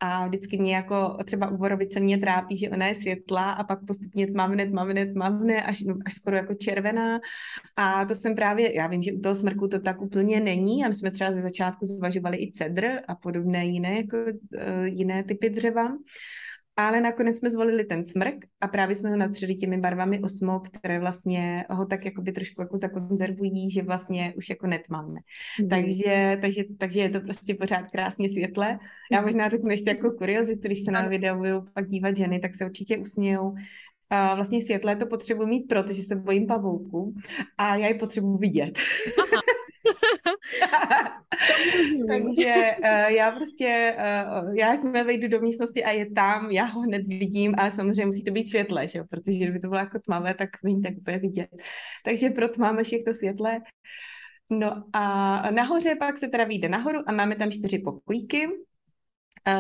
A 0.04 0.28
vždycky 0.28 0.58
mě 0.58 0.76
jako 0.76 1.18
třeba 1.26 1.50
u 1.50 1.58
borovice 1.58 2.00
mě 2.00 2.18
trápí, 2.18 2.58
že 2.58 2.70
ona 2.70 2.88
je 2.88 2.96
světlá 2.96 3.52
a 3.52 3.64
pak 3.64 3.86
postupně 3.86 4.28
tmavne, 4.28 4.68
tmavne, 4.68 5.14
tmavne, 5.14 5.64
až, 5.64 5.84
až 6.06 6.14
skoro 6.14 6.36
jako 6.36 6.54
červená. 6.54 7.20
A 7.76 8.06
to 8.06 8.16
jsem 8.16 8.36
právě, 8.36 8.76
já 8.76 8.88
vím, 8.88 9.04
že 9.04 9.14
u 9.14 9.20
toho 9.20 9.36
smrku 9.36 9.68
to 9.68 9.80
tak 9.80 10.02
úplně 10.02 10.40
není 10.40 10.86
a 10.86 10.88
my 10.88 10.94
jsme 10.94 11.12
třeba 11.12 11.32
ze 11.32 11.42
začátku 11.42 11.86
zvažovali 11.86 12.38
i 12.38 12.52
cedr 12.52 12.88
a 13.08 13.16
podobné 13.16 13.66
jiné, 13.66 13.98
jako, 13.98 14.18
uh, 14.18 14.86
jiné 14.86 15.24
typy 15.24 15.50
dřeva. 15.50 15.98
Ale 16.76 17.02
nakonec 17.02 17.40
jsme 17.40 17.50
zvolili 17.50 17.84
ten 17.84 18.06
smrk 18.06 18.46
a 18.62 18.68
právě 18.68 18.96
jsme 18.96 19.10
ho 19.10 19.16
natřeli 19.16 19.56
těmi 19.56 19.78
barvami 19.78 20.20
osmo, 20.20 20.60
které 20.60 21.00
vlastně 21.00 21.66
ho 21.70 21.86
tak 21.86 22.06
jakoby 22.06 22.32
trošku 22.32 22.62
jako 22.62 22.78
zakonzervují, 22.78 23.72
že 23.72 23.84
vlastně 23.84 24.34
už 24.38 24.50
jako 24.50 24.68
netmáme. 24.68 25.20
Mm. 25.62 25.70
Takže, 25.70 26.38
takže, 26.42 26.64
takže 26.80 27.00
je 27.00 27.10
to 27.10 27.20
prostě 27.20 27.56
pořád 27.56 27.92
krásně 27.92 28.30
světle. 28.30 28.80
Já 29.12 29.22
možná 29.22 29.50
řeknu 29.50 29.70
ještě 29.70 29.90
jako 29.90 30.12
kuriozitu, 30.12 30.62
když 30.62 30.84
se 30.86 30.92
na 30.92 31.08
video 31.08 31.38
budou 31.38 31.62
pak 31.74 31.88
dívat 31.88 32.18
ženy, 32.18 32.40
tak 32.40 32.56
se 32.56 32.66
určitě 32.66 32.98
usmějou, 32.98 33.56
vlastně 34.36 34.62
světlé 34.62 34.96
to 34.96 35.06
potřebuji 35.06 35.48
mít, 35.48 35.68
protože 35.68 36.02
se 36.02 36.16
bojím 36.16 36.48
pavouku 36.48 37.14
a 37.58 37.76
já 37.76 37.88
je 37.88 37.94
potřebuji 37.94 38.38
vidět. 38.38 38.80
Takže 42.08 42.72
uh, 42.80 42.88
já 42.88 43.32
prostě, 43.32 43.96
uh, 43.98 44.56
já 44.56 44.74
jakmile 44.74 45.04
vejdu 45.04 45.28
do 45.28 45.42
místnosti 45.42 45.84
a 45.84 45.92
je 45.92 46.12
tam, 46.12 46.52
já 46.52 46.66
ho 46.66 46.82
hned 46.82 47.08
vidím, 47.08 47.56
ale 47.58 47.72
samozřejmě 47.72 48.06
musí 48.06 48.24
to 48.24 48.32
být 48.32 48.50
světlé, 48.50 48.88
že? 48.88 49.04
protože 49.04 49.38
kdyby 49.38 49.60
to 49.60 49.68
bylo 49.68 49.80
jako 49.80 50.00
tmavé, 50.00 50.34
tak 50.34 50.50
není 50.64 50.82
tak 50.82 50.94
úplně 50.98 51.18
vidět. 51.18 51.50
Takže 52.06 52.30
proto 52.30 52.62
máme 52.62 52.84
všechno 52.84 53.14
světlé. 53.14 53.60
No 54.50 54.84
a 54.94 55.52
nahoře 55.52 55.96
pak 55.96 56.18
se 56.18 56.28
teda 56.28 56.44
vyjde 56.44 56.70
nahoru 56.70 57.00
a 57.06 57.12
máme 57.12 57.36
tam 57.36 57.52
čtyři 57.52 57.80
pokojíky, 57.80 58.48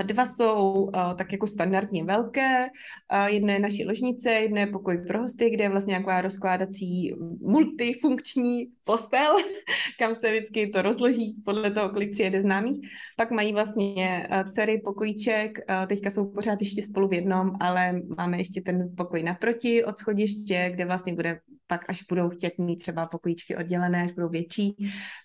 dva 0.03 0.25
jsou 0.25 0.83
uh, 0.83 0.91
tak 1.17 1.31
jako 1.31 1.47
standardně 1.47 2.03
velké, 2.03 2.65
uh, 2.65 3.25
jedna 3.25 3.53
je 3.53 3.59
naší 3.59 3.85
ložnice, 3.85 4.31
jedna 4.31 4.61
je 4.61 4.67
pokoj 4.67 4.97
pro 5.07 5.21
hosty, 5.21 5.49
kde 5.49 5.63
je 5.63 5.69
vlastně 5.69 5.91
nějaká 5.91 6.21
rozkládací 6.21 7.13
multifunkční 7.41 8.67
postel, 8.83 9.35
kam 9.99 10.15
se 10.15 10.31
vždycky 10.31 10.67
to 10.67 10.81
rozloží 10.81 11.41
podle 11.45 11.71
toho, 11.71 11.89
kolik 11.89 12.11
přijede 12.11 12.41
známých. 12.41 12.77
Pak 13.17 13.31
mají 13.31 13.53
vlastně 13.53 14.29
dcery 14.51 14.81
pokojíček, 14.85 15.59
teďka 15.87 16.09
jsou 16.09 16.31
pořád 16.31 16.61
ještě 16.61 16.81
spolu 16.81 17.07
v 17.07 17.13
jednom, 17.13 17.51
ale 17.59 18.01
máme 18.17 18.37
ještě 18.37 18.61
ten 18.61 18.95
pokoj 18.97 19.23
naproti 19.23 19.83
od 19.83 19.97
schodiště, 19.97 20.71
kde 20.73 20.85
vlastně 20.85 21.13
bude 21.13 21.39
pak 21.67 21.89
až 21.89 22.03
budou 22.09 22.29
chtět 22.29 22.57
mít 22.57 22.77
třeba 22.77 23.05
pokojíčky 23.05 23.55
oddělené, 23.55 24.03
až 24.03 24.11
budou 24.11 24.29
větší, 24.29 24.75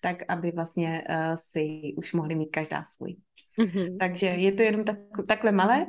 tak 0.03 0.17
aby 0.29 0.51
vlastně 0.51 1.05
si 1.35 1.95
už 1.97 2.13
mohli 2.13 2.35
mít 2.35 2.49
každá 2.51 2.83
svůj. 2.85 3.17
Mm-hmm. 3.59 3.97
Takže 4.01 4.27
je 4.27 4.53
to 4.53 4.63
jenom 4.63 4.85
tak, 4.85 4.99
takhle 5.29 5.53
malé. 5.53 5.87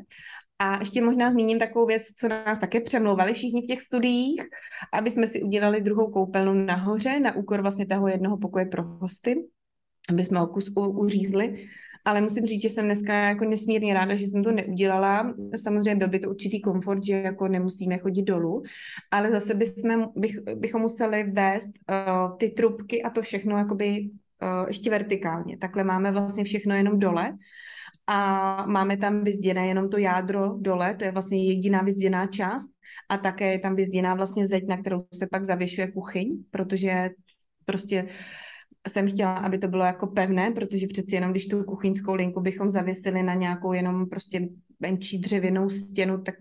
A 0.59 0.79
ještě 0.79 1.01
možná 1.01 1.31
zmíním 1.31 1.59
takovou 1.59 1.85
věc, 1.85 2.03
co 2.19 2.27
nás 2.27 2.59
také 2.59 2.79
přemlouvali 2.79 3.33
všichni 3.33 3.61
v 3.61 3.65
těch 3.65 3.81
studiích, 3.81 4.41
aby 4.93 5.09
jsme 5.11 5.27
si 5.27 5.43
udělali 5.43 5.81
druhou 5.81 6.11
koupelnu 6.11 6.53
nahoře, 6.53 7.19
na 7.19 7.35
úkor 7.35 7.61
vlastně 7.61 7.85
toho 7.85 8.07
jednoho 8.07 8.37
pokoje 8.37 8.65
pro 8.65 8.83
hosty, 8.83 9.45
aby 10.09 10.23
jsme 10.23 10.39
ho 10.39 10.47
kus 10.47 10.71
uřízli. 10.75 11.67
Ale 12.05 12.21
musím 12.21 12.45
říct, 12.45 12.61
že 12.61 12.69
jsem 12.69 12.85
dneska 12.85 13.13
jako 13.13 13.45
nesmírně 13.45 13.93
ráda, 13.93 14.15
že 14.15 14.25
jsem 14.25 14.43
to 14.43 14.51
neudělala. 14.51 15.33
Samozřejmě 15.55 15.95
byl 15.95 16.07
by 16.07 16.19
to 16.19 16.29
určitý 16.29 16.61
komfort, 16.61 17.03
že 17.03 17.13
jako 17.13 17.47
nemusíme 17.47 17.97
chodit 17.97 18.21
dolů, 18.21 18.63
ale 19.11 19.31
zase 19.31 19.53
bychom, 19.53 20.11
bych, 20.15 20.39
bychom 20.55 20.81
museli 20.81 21.23
vést 21.23 21.69
uh, 21.69 22.37
ty 22.37 22.49
trubky 22.49 23.03
a 23.03 23.09
to 23.09 23.21
všechno 23.21 23.57
jakoby 23.57 24.09
ještě 24.67 24.89
vertikálně. 24.89 25.57
Takhle 25.57 25.83
máme 25.83 26.11
vlastně 26.11 26.43
všechno 26.43 26.75
jenom 26.75 26.99
dole 26.99 27.33
a 28.07 28.65
máme 28.65 28.97
tam 28.97 29.23
vyzděné 29.23 29.67
jenom 29.67 29.89
to 29.89 29.97
jádro 29.97 30.55
dole, 30.57 30.95
to 30.95 31.05
je 31.05 31.11
vlastně 31.11 31.47
jediná 31.47 31.81
vyzděná 31.81 32.27
část 32.27 32.69
a 33.09 33.17
také 33.17 33.51
je 33.51 33.59
tam 33.59 33.75
vyzděná 33.75 34.13
vlastně 34.13 34.47
zeď, 34.47 34.67
na 34.67 34.77
kterou 34.77 34.99
se 35.13 35.27
pak 35.27 35.43
zavěšuje 35.43 35.91
kuchyň, 35.91 36.43
protože 36.51 37.09
prostě 37.65 38.05
jsem 38.87 39.07
chtěla, 39.07 39.33
aby 39.33 39.57
to 39.57 39.67
bylo 39.67 39.83
jako 39.83 40.07
pevné, 40.07 40.51
protože 40.51 40.87
přeci 40.87 41.15
jenom, 41.15 41.31
když 41.31 41.47
tu 41.47 41.63
kuchyňskou 41.63 42.13
linku 42.13 42.41
bychom 42.41 42.69
zavěsili 42.69 43.23
na 43.23 43.33
nějakou 43.33 43.73
jenom 43.73 44.09
prostě 44.09 44.47
menší 44.79 45.19
dřevěnou 45.19 45.69
stěnu, 45.69 46.21
tak 46.21 46.35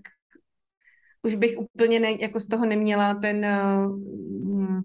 už 1.22 1.34
bych 1.34 1.58
úplně 1.58 2.00
ne, 2.00 2.12
jako 2.20 2.40
z 2.40 2.46
toho 2.46 2.66
neměla 2.66 3.14
ten 3.14 3.46
uh, 3.46 4.80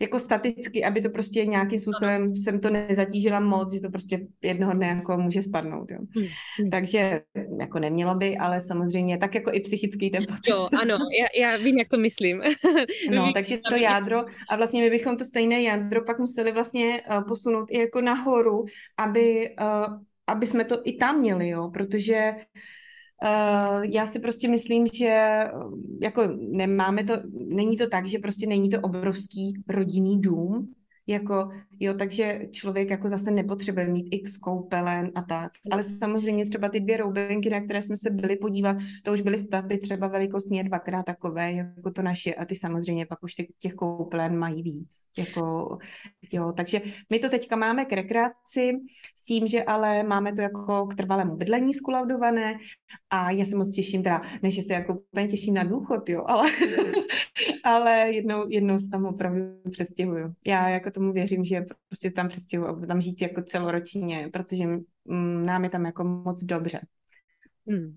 jako 0.00 0.18
staticky, 0.18 0.84
aby 0.84 1.00
to 1.00 1.10
prostě 1.10 1.46
nějakým 1.46 1.78
způsobem 1.78 2.36
jsem 2.36 2.60
to 2.60 2.70
nezatížila 2.70 3.40
moc, 3.40 3.72
že 3.72 3.80
to 3.80 3.90
prostě 3.90 4.20
jednoho 4.42 4.72
dne 4.72 4.86
jako 4.86 5.16
může 5.16 5.42
spadnout. 5.42 5.90
Jo. 5.90 5.98
Hmm. 6.16 6.70
Takže 6.70 7.20
jako 7.60 7.78
nemělo 7.78 8.14
by, 8.14 8.36
ale 8.36 8.60
samozřejmě 8.60 9.18
tak 9.18 9.34
jako 9.34 9.50
i 9.52 9.60
psychický 9.60 10.10
ten 10.10 10.26
pocit. 10.26 10.50
Jo, 10.50 10.68
ano, 10.80 10.98
já, 11.20 11.42
já 11.42 11.56
vím, 11.56 11.78
jak 11.78 11.88
to 11.88 11.98
myslím. 11.98 12.42
no, 13.10 13.32
takže 13.32 13.58
to 13.70 13.76
jádro 13.76 14.24
a 14.50 14.56
vlastně 14.56 14.82
my 14.82 14.90
bychom 14.90 15.16
to 15.16 15.24
stejné 15.24 15.62
jádro 15.62 16.04
pak 16.04 16.18
museli 16.18 16.52
vlastně 16.52 17.02
uh, 17.10 17.24
posunout 17.28 17.68
i 17.70 17.78
jako 17.78 18.00
nahoru, 18.00 18.64
aby, 18.98 19.54
uh, 19.60 19.94
aby 20.26 20.46
jsme 20.46 20.64
to 20.64 20.80
i 20.84 20.92
tam 20.92 21.18
měli, 21.18 21.48
jo, 21.48 21.70
protože 21.74 22.32
Uh, 22.32 22.62
já 23.82 24.06
si 24.06 24.18
prostě 24.18 24.48
myslím, 24.48 24.86
že 24.86 25.06
eh, 25.06 25.50
jako 26.02 26.22
nemáme 26.36 27.04
to, 27.04 27.14
není 27.46 27.76
to 27.76 27.88
tak, 27.88 28.06
že 28.06 28.18
prostě 28.18 28.46
není 28.46 28.68
to 28.68 28.80
obrovský 28.80 29.62
rodinný 29.68 30.20
dům, 30.20 30.74
jako, 31.06 31.48
jo, 31.80 31.94
takže 31.94 32.40
člověk 32.50 32.90
jako 32.90 33.08
zase 33.08 33.30
nepotřebuje 33.30 33.88
mít 33.88 34.08
x 34.10 34.36
koupelen 34.36 35.12
a 35.14 35.22
tak. 35.22 35.52
Ale 35.70 35.82
samozřejmě 35.82 36.46
třeba 36.46 36.68
ty 36.68 36.80
dvě 36.80 36.96
roubenky, 36.96 37.50
na 37.50 37.60
které 37.60 37.82
jsme 37.82 37.96
se 37.96 38.10
byli 38.10 38.36
podívat, 38.36 38.76
to 39.02 39.12
už 39.12 39.20
byly 39.20 39.38
stavby 39.38 39.78
třeba 39.78 40.06
velikostně 40.06 40.64
dvakrát 40.64 41.02
takové, 41.02 41.52
jako 41.52 41.90
to 41.90 42.02
naše 42.02 42.34
a 42.34 42.44
ty 42.44 42.54
samozřejmě 42.54 43.06
pak 43.06 43.22
už 43.22 43.34
těch, 43.34 43.74
koupelen 43.74 44.38
mají 44.38 44.62
víc. 44.62 44.90
Jako, 45.18 45.78
jo, 46.32 46.52
takže 46.56 46.80
my 47.10 47.18
to 47.18 47.28
teďka 47.28 47.56
máme 47.56 47.84
k 47.84 47.92
rekreaci 47.92 48.72
s 49.16 49.24
tím, 49.24 49.46
že 49.46 49.64
ale 49.64 50.02
máme 50.02 50.32
to 50.32 50.42
jako 50.42 50.86
k 50.86 50.94
trvalému 50.94 51.36
bydlení 51.36 51.74
skulaudované 51.74 52.58
a 53.10 53.30
já 53.30 53.44
se 53.44 53.56
moc 53.56 53.70
těším 53.70 54.02
teda, 54.02 54.22
než 54.42 54.66
se 54.66 54.74
jako 54.74 54.94
úplně 54.94 55.28
těším 55.28 55.54
na 55.54 55.64
důchod, 55.64 56.08
jo, 56.08 56.24
ale, 56.26 56.50
ale 57.64 58.10
jednou, 58.10 58.44
jednou 58.48 58.78
se 58.78 58.88
tam 58.88 59.06
opravdu 59.06 59.40
přestěhuju. 59.70 60.34
Já 60.46 60.68
jako 60.68 60.90
tomu 60.96 61.12
věřím, 61.12 61.44
že 61.44 61.64
prostě 61.88 62.10
tam 62.10 62.28
přestěhuji 62.28 62.68
a 62.68 62.86
tam 62.86 63.00
žít 63.00 63.22
jako 63.22 63.42
celoročně, 63.42 64.28
protože 64.32 64.64
nám 65.44 65.64
je 65.64 65.70
tam 65.70 65.84
jako 65.86 66.04
moc 66.04 66.44
dobře. 66.44 66.80
Hmm. 67.68 67.96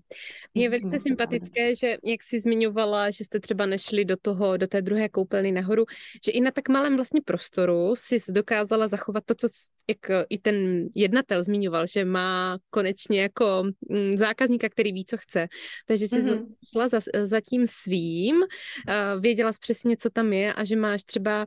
Je 0.54 0.68
velice 0.68 1.00
sympatické, 1.00 1.76
že 1.76 1.96
jak 2.04 2.22
jsi 2.22 2.40
zmiňovala, 2.40 3.10
že 3.10 3.24
jste 3.24 3.40
třeba 3.40 3.66
nešli 3.66 4.04
do 4.04 4.16
toho, 4.22 4.56
do 4.56 4.66
té 4.66 4.82
druhé 4.82 5.08
koupelny 5.08 5.52
nahoru, 5.52 5.84
že 6.24 6.32
i 6.32 6.40
na 6.40 6.50
tak 6.50 6.68
malém 6.68 6.96
vlastně 6.96 7.20
prostoru 7.24 7.92
si 7.96 8.16
dokázala 8.32 8.88
zachovat 8.88 9.24
to, 9.24 9.34
co 9.34 9.48
jak 9.88 10.26
i 10.28 10.38
ten 10.38 10.88
jednatel 10.94 11.42
zmiňoval, 11.42 11.86
že 11.86 12.04
má 12.04 12.58
konečně 12.70 13.22
jako 13.22 13.64
mm, 13.88 14.16
zákazníka, 14.16 14.68
který 14.68 14.92
ví, 14.92 15.04
co 15.04 15.16
chce. 15.16 15.48
Takže 15.86 16.08
jsi 16.08 16.22
mm-hmm. 16.22 16.46
šla 16.72 16.88
za, 16.88 16.98
za 17.22 17.40
tím 17.40 17.66
svým, 17.66 18.36
uh, 18.36 19.20
věděla 19.20 19.52
jsi 19.52 19.58
přesně, 19.60 19.96
co 19.96 20.10
tam 20.10 20.32
je 20.32 20.54
a 20.54 20.64
že 20.64 20.76
máš 20.76 21.04
třeba, 21.04 21.46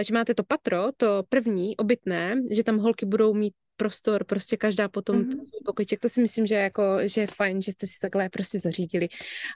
že 0.00 0.14
máte 0.14 0.34
to 0.34 0.44
patro, 0.44 0.88
to 0.96 1.22
první, 1.28 1.76
obytné, 1.76 2.42
že 2.50 2.64
tam 2.64 2.78
holky 2.78 3.06
budou 3.06 3.34
mít 3.34 3.54
prostor, 3.76 4.24
prostě 4.24 4.56
každá 4.56 4.88
potom 4.88 5.22
mm-hmm. 5.22 5.44
pokojček. 5.64 6.00
To 6.00 6.08
si 6.08 6.20
myslím, 6.20 6.46
že, 6.46 6.54
jako, 6.54 6.98
že 7.04 7.20
je 7.20 7.26
fajn, 7.26 7.62
že 7.62 7.72
jste 7.72 7.86
si 7.86 7.98
takhle 8.00 8.28
prostě 8.28 8.60
zařídili 8.60 9.08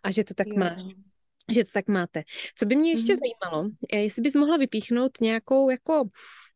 a 0.03 0.11
že 0.11 0.25
to 0.25 0.35
tak 0.35 0.47
jo. 0.47 0.55
máš 0.57 0.83
že 1.51 1.65
to 1.65 1.71
tak 1.75 1.89
máte. 1.89 2.23
Co 2.55 2.67
by 2.67 2.77
mě 2.77 2.91
ještě 2.91 3.15
mm-hmm. 3.15 3.19
zajímalo, 3.19 3.71
jestli 3.93 4.23
bys 4.23 4.35
mohla 4.35 4.57
vypíchnout 4.57 5.21
nějakou 5.21 5.71
jako 5.71 6.05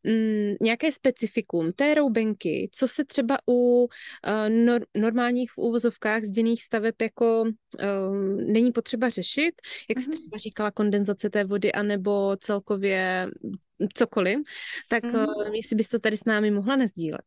mm, 0.03 0.55
nějaké 0.61 0.91
specifikum 0.91 1.71
té 1.73 1.93
roubenky, 1.93 2.69
co 2.73 2.87
se 2.87 3.05
třeba 3.05 3.37
u 3.49 3.83
uh, 3.83 3.89
nor- 4.49 4.85
normálních 4.97 5.51
v 5.51 5.57
úvozovkách 5.57 6.23
zděných 6.23 6.63
staveb 6.63 7.01
jako 7.01 7.41
uh, 7.41 8.17
není 8.51 8.71
potřeba 8.71 9.09
řešit, 9.09 9.53
jak 9.89 9.97
mm-hmm. 9.97 10.01
jsi 10.01 10.09
třeba 10.09 10.37
říkala 10.37 10.71
kondenzace 10.71 11.29
té 11.29 11.43
vody, 11.43 11.71
anebo 11.71 12.37
celkově 12.39 13.27
cokoliv, 13.93 14.39
tak 14.89 15.03
mm-hmm. 15.03 15.47
uh, 15.47 15.55
jestli 15.55 15.75
bys 15.75 15.87
to 15.87 15.99
tady 15.99 16.17
s 16.17 16.25
námi 16.25 16.51
mohla 16.51 16.75
nezdílet. 16.75 17.25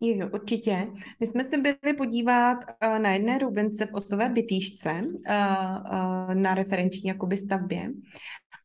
Jo, 0.00 0.28
určitě. 0.32 0.86
My 1.20 1.26
jsme 1.26 1.44
se 1.44 1.58
byli 1.58 1.94
podívat 1.96 2.54
uh, 2.54 2.98
na 2.98 3.12
jedné 3.12 3.38
rubence 3.38 3.86
v 3.86 3.94
osové 3.94 4.28
bytýšce 4.28 4.90
uh, 4.90 5.00
uh, 5.00 6.34
na 6.34 6.54
referenční 6.54 7.08
jakoby 7.08 7.36
stavbě 7.36 7.90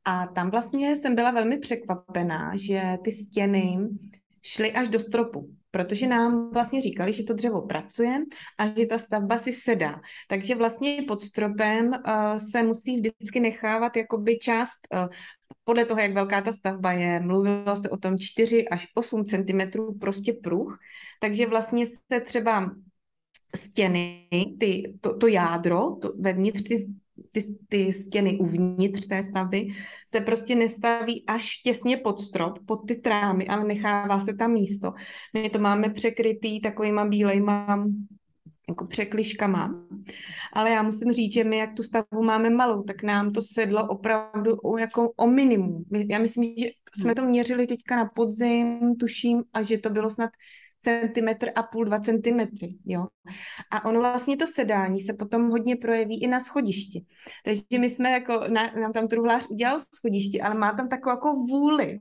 a 0.06 0.28
tam 0.28 0.52
vlastně 0.52 0.96
jsem 0.96 1.16
byla 1.16 1.32
velmi 1.32 1.58
překvapená, 1.58 2.56
že 2.56 2.98
ty 3.04 3.12
stěny 3.12 3.78
šly 4.42 4.72
až 4.72 4.90
do 4.90 5.00
stropu, 5.00 5.50
protože 5.74 6.08
nám 6.08 6.50
vlastně 6.54 6.82
říkali, 6.82 7.14
že 7.14 7.24
to 7.24 7.34
dřevo 7.34 7.62
pracuje 7.62 8.20
a 8.58 8.80
že 8.80 8.86
ta 8.86 8.98
stavba 8.98 9.38
si 9.38 9.54
sedá. 9.54 10.02
Takže 10.30 10.56
vlastně 10.56 10.98
pod 11.08 11.24
stropem 11.24 11.88
uh, 11.88 12.38
se 12.52 12.64
musí 12.64 12.98
vždycky 12.98 13.40
nechávat 13.40 13.98
jakoby 13.98 14.40
část 14.40 14.78
uh, 14.94 15.08
podle 15.64 15.86
toho, 15.86 16.00
jak 16.00 16.14
velká 16.14 16.42
ta 16.42 16.52
stavba 16.52 16.92
je, 16.92 17.20
mluvilo 17.20 17.76
se 17.76 17.90
o 17.90 17.98
tom 17.98 18.18
4 18.20 18.68
až 18.68 18.88
8 18.96 19.26
cm 19.26 19.62
prostě 20.00 20.34
pruh, 20.34 20.78
takže 21.22 21.48
vlastně 21.48 21.86
se 21.86 22.20
třeba 22.22 22.76
stěny, 23.56 24.28
ty, 24.60 24.94
to, 25.02 25.18
to 25.18 25.28
jádro, 25.28 25.96
to, 25.96 26.14
vevnitř 26.20 26.64
ty, 26.64 26.86
ty, 27.32 27.56
ty 27.70 27.94
stěny 27.94 28.38
uvnitř 28.40 29.08
té 29.08 29.24
stavby 29.24 29.68
se 30.10 30.22
prostě 30.22 30.56
nestaví 30.56 31.24
až 31.28 31.58
těsně 31.58 31.98
pod 31.98 32.20
strop, 32.20 32.60
pod 32.66 32.78
ty 32.88 32.96
trámy, 32.96 33.48
ale 33.48 33.64
nechává 33.64 34.20
se 34.20 34.34
tam 34.34 34.52
místo. 34.52 34.94
My 35.34 35.50
to 35.50 35.60
máme 35.60 35.90
překrytý 35.90 36.62
takovýma 36.62 37.06
bílejma 37.06 37.86
jako 38.70 38.88
překliškama. 38.88 39.86
Ale 40.54 40.70
já 40.70 40.84
musím 40.84 41.12
říct, 41.12 41.34
že 41.34 41.44
my, 41.44 41.58
jak 41.58 41.74
tu 41.74 41.84
stavbu 41.84 42.24
máme 42.24 42.50
malou, 42.50 42.84
tak 42.84 43.04
nám 43.04 43.32
to 43.32 43.42
sedlo 43.42 43.88
opravdu 43.88 44.56
o, 44.56 44.78
jako 44.78 45.12
o 45.16 45.28
minimum. 45.28 45.86
Já 46.10 46.20
myslím, 46.20 46.54
že 46.58 46.66
jsme 46.98 47.16
to 47.16 47.26
měřili 47.26 47.68
teďka 47.68 47.96
na 47.96 48.06
podzim, 48.06 48.96
tuším, 49.00 49.44
a 49.54 49.64
že 49.64 49.78
to 49.78 49.90
bylo 49.90 50.10
snad 50.10 50.30
centimetr 50.84 51.52
a 51.56 51.64
půl, 51.64 51.86
dva 51.86 52.00
centimetry, 52.00 52.68
jo. 52.86 53.08
A 53.72 53.86
ono 53.86 54.00
vlastně 54.00 54.38
to 54.38 54.48
sedání 54.48 55.00
se 55.00 55.14
potom 55.14 55.50
hodně 55.50 55.76
projeví 55.76 56.24
i 56.24 56.28
na 56.28 56.40
schodišti. 56.40 57.06
Takže 57.46 57.80
my 57.80 57.90
jsme 57.90 58.12
jako, 58.12 58.44
na, 58.48 58.72
nám 58.82 58.94
tam 58.94 59.08
truhlář 59.08 59.48
udělal 59.50 59.80
schodiště, 59.96 60.42
ale 60.42 60.56
má 60.56 60.74
tam 60.74 60.90
takovou 60.90 61.16
jako 61.16 61.34
vůli, 61.34 62.00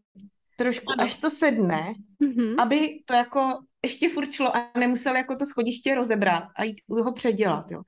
trošku, 0.57 0.93
ano. 0.93 1.05
až 1.05 1.15
to 1.15 1.31
sedne, 1.31 1.93
mm-hmm. 2.23 2.55
aby 2.59 3.03
to 3.05 3.15
jako 3.15 3.59
ještě 3.85 4.09
furčilo 4.09 4.57
a 4.57 4.71
nemusel 4.79 5.17
jako 5.17 5.37
to 5.37 5.47
schodiště 5.47 5.95
rozebrat 5.95 6.45
a 6.57 6.65
jít 6.65 6.77
ho 6.89 7.13
předělat, 7.13 7.71
jo. 7.71 7.83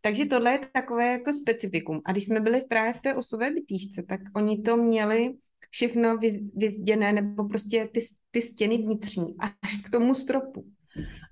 Takže 0.00 0.26
tohle 0.26 0.52
je 0.52 0.60
takové 0.72 1.12
jako 1.12 1.32
specifikum. 1.32 2.00
A 2.04 2.12
když 2.12 2.24
jsme 2.24 2.40
byli 2.40 2.60
právě 2.68 2.92
v 2.92 3.00
té 3.00 3.14
osové 3.14 3.50
bytýšce, 3.50 4.02
tak 4.08 4.20
oni 4.36 4.62
to 4.62 4.76
měli 4.76 5.34
všechno 5.70 6.18
vyzděné, 6.54 7.12
nebo 7.12 7.48
prostě 7.48 7.88
ty, 7.92 8.00
ty 8.30 8.40
stěny 8.40 8.78
vnitřní, 8.78 9.36
až 9.38 9.82
k 9.84 9.90
tomu 9.90 10.14
stropu. 10.14 10.64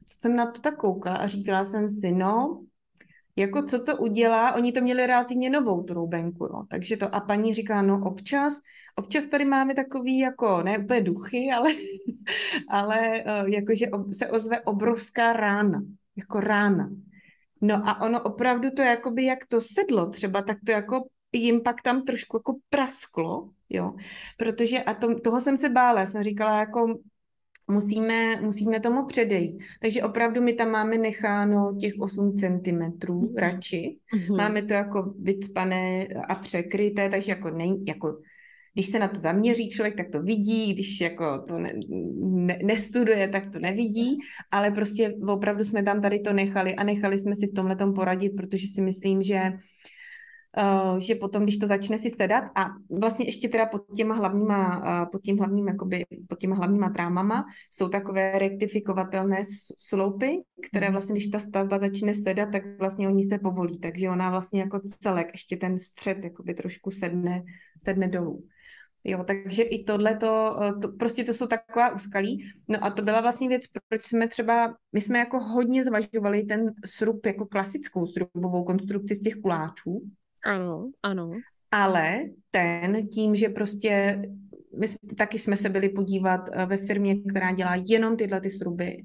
Co 0.07 0.21
jsem 0.21 0.37
na 0.37 0.51
to 0.51 0.61
tak 0.61 0.77
koukala 0.77 1.17
a 1.17 1.27
říkala 1.27 1.65
jsem 1.65 1.89
si, 1.89 2.13
no, 2.13 2.63
jako 3.37 3.63
co 3.63 3.83
to 3.83 3.97
udělá, 3.97 4.55
oni 4.55 4.73
to 4.73 4.81
měli 4.81 5.07
relativně 5.07 5.51
novou 5.51 5.83
troubenku, 5.83 6.45
jo. 6.45 6.63
takže 6.71 6.97
to 6.97 7.15
a 7.15 7.21
paní 7.21 7.55
říká, 7.55 7.83
no 7.83 8.01
občas, 8.05 8.61
občas 8.97 9.25
tady 9.25 9.45
máme 9.45 9.75
takový 9.75 10.19
jako, 10.19 10.63
ne 10.63 10.79
úplně 10.79 11.01
duchy, 11.01 11.51
ale, 11.57 11.71
ale 12.69 13.25
uh, 13.25 13.49
jakože 13.49 13.87
se 14.13 14.31
ozve 14.31 14.61
obrovská 14.61 15.33
rána, 15.33 15.83
jako 16.17 16.41
rána. 16.41 16.91
No 17.61 17.89
a 17.89 18.01
ono 18.01 18.23
opravdu 18.23 18.71
to 18.71 18.83
jakoby, 18.83 19.25
jak 19.25 19.47
to 19.47 19.61
sedlo 19.61 20.11
třeba, 20.11 20.43
tak 20.43 20.59
to 20.67 20.73
jako 20.73 21.09
jim 21.33 21.61
pak 21.61 21.83
tam 21.83 22.03
trošku 22.03 22.37
jako 22.37 22.57
prasklo, 22.71 23.51
jo, 23.69 23.95
protože 24.37 24.83
a 24.83 24.95
to, 24.95 25.21
toho 25.21 25.41
jsem 25.41 25.57
se 25.57 25.69
bála, 25.69 26.07
jsem 26.07 26.23
říkala 26.23 26.59
jako 26.59 26.99
musíme, 27.71 28.41
musíme 28.41 28.81
tomu 28.81 29.07
předejít. 29.07 29.59
Takže 29.83 30.03
opravdu 30.03 30.43
my 30.43 30.53
tam 30.53 30.71
máme 30.71 30.99
necháno 30.99 31.77
těch 31.81 31.93
8 31.99 32.37
cm 32.37 32.49
mm-hmm. 32.69 33.35
radši. 33.37 33.97
Mm-hmm. 34.15 34.37
Máme 34.37 34.63
to 34.63 34.75
jako 34.75 35.15
vycpané 35.19 36.07
a 36.29 36.35
překryté, 36.35 37.09
takže 37.09 37.33
jako, 37.33 37.51
ne, 37.51 37.65
jako 37.87 38.19
když 38.75 38.87
se 38.87 38.99
na 38.99 39.09
to 39.09 39.21
zaměří 39.21 39.69
člověk, 39.69 39.97
tak 39.97 40.11
to 40.11 40.23
vidí, 40.23 40.75
když 40.75 41.01
jako 41.01 41.39
to 41.49 41.59
ne, 41.59 41.73
ne, 42.21 42.59
nestuduje, 42.65 43.29
tak 43.29 43.53
to 43.53 43.59
nevidí, 43.59 44.19
ale 44.51 44.71
prostě 44.71 45.15
opravdu 45.29 45.65
jsme 45.65 45.83
tam 45.83 46.01
tady 46.01 46.19
to 46.21 46.33
nechali 46.33 46.75
a 46.75 46.85
nechali 46.85 47.19
jsme 47.19 47.35
si 47.35 47.47
v 47.47 47.55
tomhle 47.55 47.77
poradit, 47.95 48.31
protože 48.37 48.67
si 48.67 48.83
myslím, 48.83 49.23
že 49.23 49.53
že 50.99 51.15
potom, 51.15 51.43
když 51.43 51.59
to 51.59 51.67
začne 51.67 51.99
si 51.99 52.11
sedat 52.11 52.45
a 52.55 52.67
vlastně 52.91 53.25
ještě 53.27 53.49
teda 53.49 53.67
pod 53.67 53.83
těma 53.97 54.15
hlavníma, 54.15 54.79
uh, 54.79 55.11
pod 55.11 55.23
tím 55.23 55.39
hlavním, 55.39 55.69
jakoby, 55.69 56.05
pod 56.29 56.39
těma 56.39 56.57
hlavníma 56.57 56.91
trámama 56.91 57.45
jsou 57.71 57.89
takové 57.89 58.39
rektifikovatelné 58.39 59.43
sloupy, 59.79 60.43
které 60.69 60.87
mhm. 60.87 60.93
vlastně, 60.93 61.13
když 61.13 61.27
ta 61.27 61.39
stavba 61.39 61.79
začne 61.79 62.15
sedat, 62.15 62.49
tak 62.53 62.63
vlastně 62.79 63.09
oni 63.09 63.25
se 63.25 63.39
povolí, 63.39 63.79
takže 63.79 64.11
ona 64.11 64.31
vlastně 64.31 64.61
jako 64.61 64.81
celek, 65.01 65.29
ještě 65.33 65.57
ten 65.57 65.79
střed 65.79 66.25
jakoby 66.25 66.55
trošku 66.55 66.91
sedne, 66.91 67.43
sedne 67.83 68.09
dolů. 68.09 68.45
Jo, 69.09 69.25
takže 69.27 69.63
i 69.63 69.85
tohle 69.85 70.17
to, 70.17 70.59
eh, 70.63 70.73
to, 70.83 70.89
prostě 70.89 71.25
to 71.25 71.33
jsou 71.33 71.47
taková 71.47 71.95
úskalí. 71.95 72.53
No 72.69 72.85
a 72.85 72.91
to 72.91 73.03
byla 73.03 73.21
vlastně 73.21 73.49
věc, 73.49 73.63
proč 73.89 74.07
jsme 74.07 74.29
třeba, 74.29 74.77
my 74.93 75.01
jsme 75.01 75.19
jako 75.19 75.41
hodně 75.41 75.85
zvažovali 75.85 76.43
ten 76.43 76.75
srub 76.85 77.27
jako 77.27 77.47
klasickou 77.47 78.07
srubovou 78.07 78.65
konstrukci 78.65 79.15
z 79.15 79.21
těch 79.21 79.35
kuláčů. 79.35 80.03
Ano, 80.47 80.91
ano. 81.03 81.31
Ale 81.71 82.21
ten 82.51 83.09
tím, 83.09 83.37
že 83.37 83.49
prostě 83.49 84.23
my 84.79 84.87
taky 85.17 85.39
jsme 85.39 85.57
se 85.57 85.69
byli 85.69 85.89
podívat 85.89 86.41
eh, 86.53 86.67
ve 86.67 86.77
firmě, 86.77 87.17
která 87.31 87.53
dělá 87.53 87.83
jenom 87.87 88.17
tyhle 88.17 88.41
ty 88.41 88.51
sruby, 88.51 89.05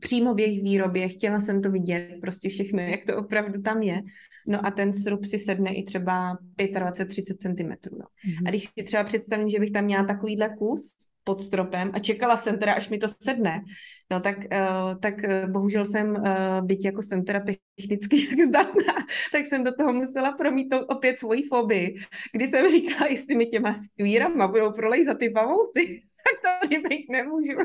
přímo 0.00 0.34
v 0.34 0.40
jejich 0.40 0.62
výrobě, 0.62 1.08
chtěla 1.08 1.40
jsem 1.40 1.62
to 1.62 1.70
vidět, 1.70 2.08
prostě 2.20 2.48
všechno, 2.48 2.80
jak 2.80 3.00
to 3.06 3.16
opravdu 3.16 3.62
tam 3.62 3.82
je. 3.82 4.02
No 4.46 4.66
a 4.66 4.70
ten 4.70 4.92
srub 4.92 5.24
si 5.24 5.38
sedne 5.38 5.74
i 5.74 5.82
třeba 5.82 6.38
25-30 6.58 7.36
cm. 7.38 7.96
No. 7.98 8.04
Mm-hmm. 8.04 8.46
A 8.46 8.48
když 8.48 8.68
si 8.78 8.84
třeba 8.84 9.04
představím, 9.04 9.48
že 9.48 9.58
bych 9.60 9.70
tam 9.70 9.84
měla 9.84 10.04
takovýhle 10.04 10.48
kus 10.58 10.92
pod 11.24 11.40
stropem 11.40 11.90
a 11.94 11.98
čekala 11.98 12.36
jsem 12.36 12.58
teda, 12.58 12.72
až 12.72 12.88
mi 12.88 12.98
to 12.98 13.08
sedne, 13.08 13.64
no 14.10 14.20
tak, 14.20 14.36
uh, 14.38 15.00
tak 15.00 15.14
uh, 15.24 15.50
bohužel 15.50 15.84
jsem, 15.84 16.10
uh, 16.10 16.66
byť 16.66 16.84
jako 16.84 17.02
jsem 17.02 17.24
teda 17.24 17.40
technicky 17.40 18.26
jak 18.30 18.40
zdatná, 18.48 18.94
tak 19.32 19.46
jsem 19.46 19.64
do 19.64 19.74
toho 19.74 19.92
musela 19.92 20.32
promítnout 20.32 20.84
opět 20.88 21.18
svoji 21.18 21.42
fobii, 21.42 21.96
kdy 22.32 22.46
jsem 22.46 22.68
říkala, 22.68 23.06
jestli 23.10 23.34
mi 23.34 23.46
těma 23.46 23.74
skvírama 23.74 24.48
budou 24.48 24.72
prolejzat 24.72 25.18
ty 25.18 25.30
pavouci, 25.30 26.02
tak 26.24 26.60
to 26.60 26.88
být 26.88 27.10
nemůžu. 27.10 27.58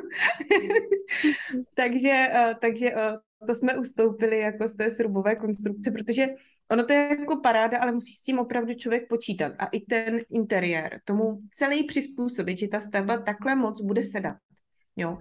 takže, 1.75 2.27
takže 2.61 2.93
to 3.47 3.55
jsme 3.55 3.77
ustoupili 3.77 4.39
jako 4.39 4.67
z 4.67 4.75
té 4.75 4.89
srubové 4.89 5.35
konstrukce, 5.35 5.91
protože 5.91 6.27
ono 6.71 6.85
to 6.85 6.93
je 6.93 7.07
jako 7.19 7.39
paráda, 7.41 7.77
ale 7.79 7.91
musí 7.91 8.13
s 8.13 8.21
tím 8.21 8.39
opravdu 8.39 8.73
člověk 8.73 9.07
počítat. 9.09 9.53
A 9.59 9.65
i 9.65 9.79
ten 9.79 10.19
interiér, 10.29 11.01
tomu 11.05 11.39
celý 11.53 11.83
přizpůsobit, 11.83 12.59
že 12.59 12.67
ta 12.67 12.79
stavba 12.79 13.17
takhle 13.17 13.55
moc 13.55 13.81
bude 13.81 14.03
sedat. 14.03 14.37
Jo. 14.95 15.17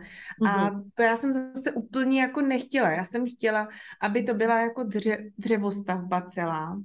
A 0.46 0.70
mhm. 0.70 0.90
to 0.94 1.02
já 1.02 1.16
jsem 1.16 1.32
zase 1.32 1.72
úplně 1.72 2.20
jako 2.20 2.40
nechtěla. 2.40 2.90
Já 2.90 3.04
jsem 3.04 3.26
chtěla, 3.26 3.68
aby 4.02 4.22
to 4.22 4.34
byla 4.34 4.61
jako 4.61 4.82
dře, 4.82 5.30
dřevostavba 5.38 6.20
celá, 6.20 6.82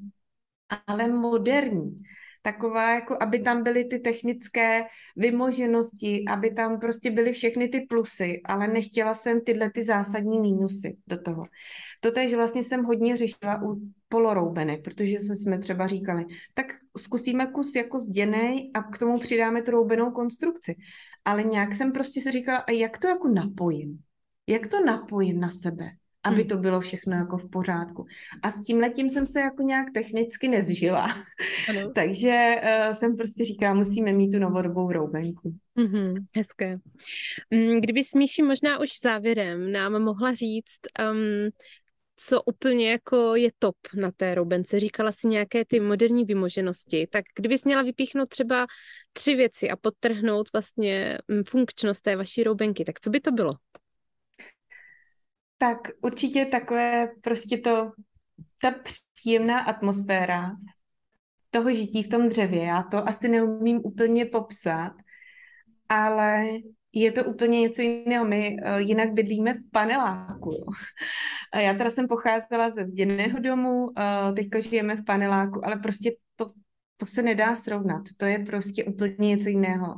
ale 0.88 1.08
moderní 1.08 2.02
taková, 2.44 2.94
jako 2.94 3.18
aby 3.22 3.40
tam 3.40 3.64
byly 3.64 3.86
ty 3.86 4.00
technické 4.00 4.84
vymoženosti, 5.16 6.26
aby 6.28 6.52
tam 6.52 6.80
prostě 6.80 7.12
byly 7.12 7.32
všechny 7.32 7.68
ty 7.68 7.82
plusy, 7.82 8.42
ale 8.46 8.68
nechtěla 8.68 9.14
jsem 9.14 9.42
tyhle 9.42 9.72
ty 9.72 9.84
zásadní 9.84 10.40
mínusy 10.40 10.98
do 11.08 11.22
toho. 11.22 11.46
Totež 12.00 12.34
vlastně 12.34 12.64
jsem 12.64 12.84
hodně 12.84 13.18
řešila 13.18 13.62
u 13.64 13.76
poloroubenek, 14.14 14.84
protože 14.84 15.18
jsme 15.20 15.58
třeba 15.58 15.88
říkali, 15.88 16.26
tak 16.54 16.66
zkusíme 16.98 17.48
kus 17.48 17.76
jako 17.76 18.00
zděnej 18.00 18.72
a 18.74 18.84
k 18.84 18.98
tomu 18.98 19.20
přidáme 19.20 19.62
tu 19.62 19.72
roubenou 19.72 20.12
konstrukci. 20.12 20.76
Ale 21.26 21.44
nějak 21.44 21.76
jsem 21.76 21.92
prostě 21.92 22.22
si 22.22 22.32
říkala, 22.32 22.58
a 22.58 22.72
jak 22.72 22.98
to 22.98 23.08
jako 23.08 23.28
napojím? 23.28 24.00
Jak 24.48 24.68
to 24.68 24.86
napojím 24.86 25.40
na 25.40 25.50
sebe? 25.50 25.86
aby 26.26 26.36
hmm. 26.36 26.48
to 26.48 26.58
bylo 26.58 26.82
všechno 26.82 27.16
jako 27.16 27.38
v 27.38 27.50
pořádku. 27.50 28.06
A 28.42 28.52
s 28.52 28.64
tím 28.64 28.80
letím 28.80 29.10
jsem 29.10 29.28
se 29.28 29.40
jako 29.40 29.64
nějak 29.64 29.88
technicky 29.94 30.48
nezžila. 30.48 31.06
Ano. 31.70 31.92
Takže 31.96 32.56
uh, 32.64 32.92
jsem 32.92 33.18
prostě 33.18 33.46
říkala, 33.46 33.74
musíme 33.74 34.14
mít 34.14 34.32
tu 34.32 34.40
novodobou 34.40 34.92
roubenku. 34.92 35.56
Mm-hmm, 35.78 36.26
hezké. 36.36 36.78
Mm, 37.52 37.82
kdyby 37.82 38.04
Smíši 38.04 38.44
možná 38.44 38.80
už 38.80 38.90
závěrem 39.04 39.72
nám 39.72 40.04
mohla 40.04 40.34
říct, 40.34 40.80
um, 41.12 41.52
co 42.16 42.44
úplně 42.44 42.92
jako 42.92 43.36
je 43.36 43.52
top 43.60 43.76
na 43.96 44.12
té 44.12 44.36
roubence. 44.36 44.80
Říkala 44.80 45.12
si 45.12 45.28
nějaké 45.28 45.66
ty 45.66 45.80
moderní 45.80 46.26
vymoženosti, 46.26 47.08
tak 47.08 47.26
kdybys 47.36 47.66
měla 47.66 47.84
vypíchnout 47.84 48.30
třeba 48.30 48.68
tři 49.14 49.36
věci 49.36 49.70
a 49.70 49.76
podtrhnout 49.76 50.54
vlastně 50.54 51.18
mm, 51.28 51.44
funkčnost 51.44 52.02
té 52.02 52.16
vaší 52.16 52.44
roubenky, 52.44 52.86
tak 52.86 53.00
co 53.00 53.10
by 53.10 53.20
to 53.20 53.32
bylo? 53.32 53.54
Tak 55.58 55.78
určitě 56.02 56.46
takové 56.46 57.08
prostě 57.22 57.58
to, 57.58 57.92
ta 58.62 58.72
příjemná 58.72 59.60
atmosféra 59.60 60.52
toho 61.50 61.74
žití 61.74 62.04
v 62.04 62.10
tom 62.10 62.30
dřevě. 62.30 62.64
Já 62.64 62.84
to 62.84 63.08
asi 63.08 63.28
neumím 63.28 63.82
úplně 63.84 64.26
popsat, 64.26 64.94
ale 65.90 66.46
je 66.94 67.12
to 67.12 67.24
úplně 67.24 67.60
něco 67.60 67.82
jiného. 67.82 68.26
My 68.26 68.56
uh, 68.56 68.78
jinak 68.78 69.14
bydlíme 69.14 69.54
v 69.54 69.72
paneláku. 69.72 70.66
A 71.54 71.60
já 71.60 71.74
teda 71.74 71.90
jsem 71.90 72.08
pocházela 72.08 72.70
ze 72.70 72.86
zděného 72.86 73.40
domu, 73.40 73.84
uh, 73.84 74.36
teďka 74.36 74.60
žijeme 74.60 74.96
v 74.96 75.06
paneláku, 75.06 75.66
ale 75.66 75.76
prostě 75.76 76.12
to, 76.36 76.46
to 76.98 77.06
se 77.06 77.22
nedá 77.22 77.56
srovnat. 77.56 78.02
To 78.18 78.26
je 78.26 78.40
prostě 78.40 78.84
úplně 78.84 79.28
něco 79.28 79.50
jiného 79.50 79.98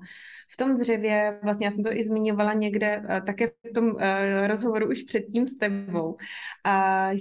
v 0.53 0.58
tom 0.58 0.77
dřevě, 0.77 1.39
vlastně 1.43 1.67
já 1.67 1.71
jsem 1.71 1.84
to 1.84 1.93
i 1.93 2.03
zmiňovala 2.03 2.53
někde, 2.53 2.99
uh, 2.99 3.25
také 3.25 3.47
v 3.47 3.73
tom 3.73 3.86
uh, 3.86 4.01
rozhovoru 4.47 4.89
už 4.89 5.03
předtím 5.03 5.47
s 5.47 5.58
tebou, 5.58 6.12
uh, 6.12 6.17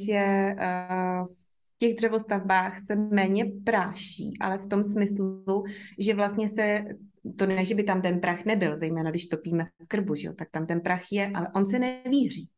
že 0.07 0.55
uh, 0.55 1.27
v 1.75 1.79
těch 1.79 1.95
dřevostavbách 1.95 2.81
se 2.81 2.97
méně 2.97 3.45
práší, 3.65 4.37
ale 4.41 4.59
v 4.59 4.69
tom 4.69 4.83
smyslu, 4.83 5.65
že 5.99 6.15
vlastně 6.15 6.49
se 6.49 6.85
to 7.39 7.47
ne, 7.47 7.65
že 7.65 7.75
by 7.75 7.83
tam 7.83 8.03
ten 8.03 8.21
prach 8.21 8.45
nebyl, 8.45 8.77
zejména 8.77 9.11
když 9.11 9.27
topíme 9.27 9.65
v 9.65 9.87
krbu, 9.89 10.15
že 10.15 10.27
jo, 10.27 10.35
tak 10.35 10.51
tam 10.51 10.67
ten 10.67 10.81
prach 10.81 11.13
je, 11.13 11.31
ale 11.35 11.49
on 11.55 11.67
se 11.67 11.79
nevíří. 11.79 12.51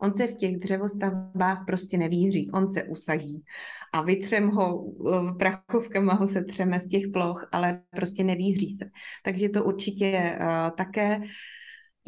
On 0.00 0.14
se 0.14 0.26
v 0.26 0.34
těch 0.34 0.56
dřevostavbách 0.56 1.64
prostě 1.66 1.98
nevíří, 1.98 2.50
on 2.50 2.68
se 2.70 2.82
usadí 2.82 3.44
a 3.92 4.02
vytřem 4.02 4.48
ho 4.50 4.84
eh, 4.84 5.34
prachovkama, 5.38 6.14
ho 6.14 6.26
se 6.26 6.44
třeme 6.44 6.80
z 6.80 6.88
těch 6.88 7.04
ploch, 7.12 7.48
ale 7.52 7.82
prostě 7.90 8.24
nevíří 8.24 8.70
se. 8.70 8.84
Takže 9.24 9.48
to 9.48 9.64
určitě 9.64 10.38
uh, 10.40 10.76
také. 10.76 11.20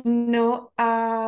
No 0.04 0.68
a 0.76 1.26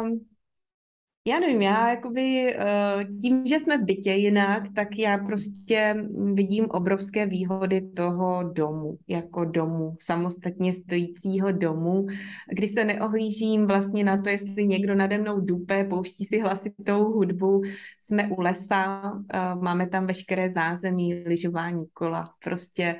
já 1.29 1.41
nevím, 1.41 1.62
já 1.62 1.91
jakoby 1.91 2.55
eh, 2.57 3.05
tím, 3.21 3.47
že 3.47 3.59
jsme 3.59 3.79
v 3.79 3.85
bytě 3.85 4.12
jinak, 4.12 4.62
tak 4.75 4.99
já 4.99 5.19
prostě 5.19 5.97
vidím 6.33 6.64
obrovské 6.71 7.27
výhody 7.27 7.81
toho 7.81 8.43
domu, 8.43 8.99
jako 9.09 9.45
domu, 9.45 9.95
samostatně 9.99 10.73
stojícího 10.73 11.53
domu, 11.53 12.07
kdy 12.53 12.67
se 12.67 12.85
neohlížím 12.85 13.67
vlastně 13.67 14.05
na 14.05 14.23
to, 14.23 14.29
jestli 14.29 14.67
někdo 14.67 14.95
nade 14.95 15.19
mnou 15.19 15.41
dupe, 15.41 15.85
pouští 15.85 16.25
si 16.25 16.38
hlasitou 16.41 17.05
hudbu, 17.05 17.62
jsme 18.03 18.29
u 18.29 18.41
lesa, 18.41 19.12
eh, 19.33 19.55
máme 19.55 19.88
tam 19.88 20.07
veškeré 20.07 20.53
zázemí, 20.53 21.14
lyžování 21.14 21.87
kola, 21.93 22.35
prostě 22.45 22.97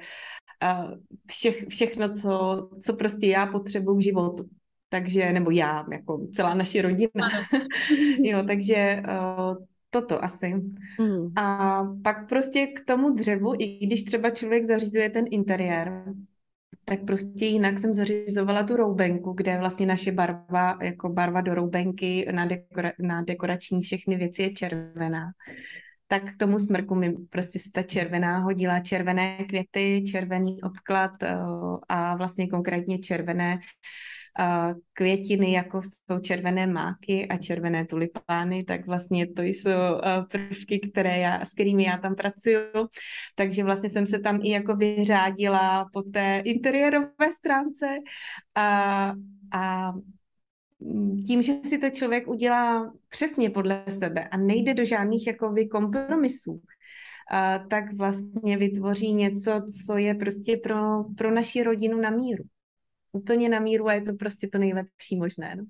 eh, 0.62 0.97
vše, 1.27 1.53
všechno, 1.69 2.12
co, 2.12 2.69
co 2.85 2.95
prostě 2.95 3.27
já 3.27 3.47
potřebuji 3.47 3.97
k 3.97 4.03
životu 4.03 4.58
takže, 4.88 5.33
nebo 5.33 5.51
já, 5.51 5.87
jako 5.92 6.27
celá 6.33 6.55
naše 6.55 6.83
rodina. 6.83 7.31
jo, 8.22 8.42
takže 8.46 9.03
uh, 9.09 9.66
toto 9.90 10.24
asi. 10.24 10.55
Mm. 11.01 11.38
A 11.38 11.85
pak 12.03 12.29
prostě 12.29 12.66
k 12.66 12.85
tomu 12.85 13.11
dřevu, 13.11 13.55
i 13.59 13.87
když 13.87 14.03
třeba 14.03 14.31
člověk 14.31 14.64
zařizuje 14.64 15.11
ten 15.11 15.24
interiér, 15.31 16.05
tak 16.85 17.05
prostě 17.05 17.46
jinak 17.46 17.79
jsem 17.79 17.94
zařizovala 17.94 18.63
tu 18.63 18.77
roubenku, 18.77 19.33
kde 19.33 19.50
je 19.52 19.58
vlastně 19.58 19.87
naše 19.87 20.13
barva, 20.13 20.79
jako 20.83 21.08
barva 21.08 21.40
do 21.40 21.54
roubenky 21.54 22.27
na, 22.33 22.46
dekora, 22.46 22.92
na 22.98 23.23
dekorační 23.23 23.83
všechny 23.83 24.17
věci 24.17 24.42
je 24.42 24.52
červená. 24.52 25.31
Tak 26.06 26.33
k 26.33 26.37
tomu 26.37 26.58
smrku 26.58 26.94
mi 26.94 27.13
prostě 27.31 27.58
se 27.58 27.71
ta 27.73 27.83
červená 27.83 28.38
hodila, 28.38 28.81
červené 28.81 29.37
květy, 29.37 30.04
červený 30.10 30.63
obklad 30.63 31.10
uh, 31.23 31.79
a 31.88 32.17
vlastně 32.17 32.48
konkrétně 32.48 32.98
červené 32.98 33.58
květiny, 34.92 35.52
jako 35.52 35.81
jsou 35.83 36.20
červené 36.20 36.66
máky 36.66 37.29
a 37.29 37.37
červené 37.37 37.87
tulipány, 37.87 38.64
tak 38.64 38.87
vlastně 38.87 39.26
to 39.26 39.42
jsou 39.42 39.70
prvky, 40.31 40.81
které 40.90 41.18
já, 41.18 41.44
s 41.44 41.50
kterými 41.50 41.85
já 41.85 41.98
tam 41.98 42.14
pracuju. 42.14 42.58
Takže 43.35 43.64
vlastně 43.64 43.90
jsem 43.90 44.06
se 44.06 44.18
tam 44.18 44.40
i 44.42 44.50
jako 44.50 44.76
vyřádila 44.76 45.87
po 45.92 46.02
té 46.02 46.42
interiérové 46.44 47.33
stránce 47.38 47.87
a, 48.54 49.12
a 49.52 49.92
tím, 51.26 51.42
že 51.42 51.52
si 51.52 51.79
to 51.79 51.90
člověk 51.90 52.29
udělá 52.29 52.92
přesně 53.08 53.50
podle 53.50 53.85
sebe 53.88 54.29
a 54.29 54.37
nejde 54.37 54.74
do 54.74 54.85
žádných 54.85 55.26
jakoby 55.26 55.68
kompromisů, 55.68 56.60
tak 57.70 57.85
vlastně 57.94 58.56
vytvoří 58.56 59.12
něco, 59.12 59.62
co 59.87 59.96
je 59.96 60.14
prostě 60.14 60.56
pro, 60.56 61.04
pro 61.04 61.31
naši 61.31 61.62
rodinu 61.62 62.00
na 62.00 62.10
míru. 62.10 62.44
Úplně 63.13 63.48
na 63.48 63.61
míru 63.61 63.88
a 63.88 63.92
je 63.92 64.02
to 64.02 64.13
prostě 64.13 64.48
to 64.48 64.59
nejlepší 64.59 65.17
možné. 65.17 65.56
No. 65.56 65.65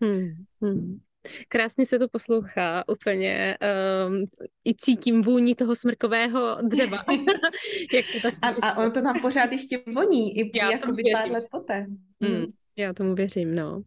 Hmm, 0.00 0.44
hmm. 0.62 1.00
Krásně 1.48 1.86
se 1.86 1.98
to 1.98 2.08
poslouchá, 2.08 2.84
úplně 2.88 3.58
um, 4.06 4.26
i 4.64 4.74
cítím 4.74 5.22
vůni 5.22 5.54
toho 5.54 5.74
smrkového 5.74 6.58
dřeva. 6.62 7.04
Jak 7.92 8.04
to 8.22 8.28
a, 8.42 8.68
a 8.68 8.78
ono 8.78 8.90
to 8.90 9.02
tam 9.02 9.20
pořád 9.20 9.52
ještě 9.52 9.82
voní, 9.94 10.38
i 10.38 10.58
jako 10.58 10.92
by 10.92 11.02
pár 11.12 11.30
let 11.30 11.44
poté. 11.50 11.86
Hmm. 12.20 12.44
Já 12.76 12.92
tomu 12.92 13.14
věřím, 13.14 13.54
no. 13.54 13.82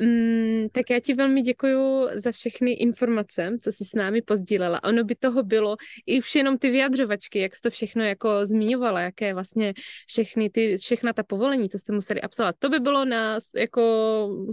Um, 0.00 0.68
tak 0.72 0.90
já 0.90 1.00
ti 1.00 1.14
velmi 1.14 1.42
děkuji 1.42 2.08
za 2.14 2.32
všechny 2.32 2.72
informace, 2.72 3.56
co 3.62 3.72
jsi 3.72 3.84
s 3.84 3.94
námi 3.94 4.22
pozdílela. 4.22 4.84
Ono 4.84 5.04
by 5.04 5.14
toho 5.14 5.42
bylo 5.42 5.76
i 6.06 6.18
už 6.18 6.34
jenom 6.34 6.58
ty 6.58 6.70
vyjadřovačky, 6.70 7.38
jak 7.38 7.56
jsi 7.56 7.62
to 7.62 7.70
všechno 7.70 8.04
jako 8.04 8.46
zmiňovala, 8.46 9.00
jaké 9.00 9.34
vlastně 9.34 9.74
všechny 10.06 10.50
ty, 10.50 10.76
všechna 10.76 11.12
ta 11.12 11.22
povolení, 11.22 11.68
co 11.68 11.78
jste 11.78 11.92
museli 11.92 12.20
absolvovat. 12.20 12.56
To 12.58 12.68
by 12.68 12.80
bylo 12.80 13.04
na, 13.04 13.38
jako 13.56 13.82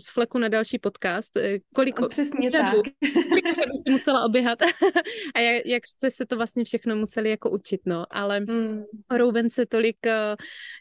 z 0.02 0.10
fleku 0.10 0.38
na 0.38 0.48
další 0.48 0.80
podcast. 0.80 1.38
Eh, 1.38 1.58
kolik, 1.76 2.00
no, 2.00 2.08
Přesně 2.08 2.52
řadu, 2.52 2.82
tak. 2.82 2.94
kolik 3.30 3.46
jsi 3.48 3.92
musela 3.92 4.26
oběhat 4.26 4.62
a 5.36 5.40
jak, 5.40 5.66
jak 5.66 5.88
jste 5.88 6.12
se 6.12 6.26
to 6.26 6.38
vlastně 6.38 6.64
všechno 6.64 6.96
museli 6.96 7.30
jako 7.30 7.50
učit, 7.50 7.82
no. 7.86 8.06
Ale 8.10 8.38
hmm. 8.38 8.84
roubence 9.12 9.66
tolik 9.66 9.98
uh, 10.06 10.12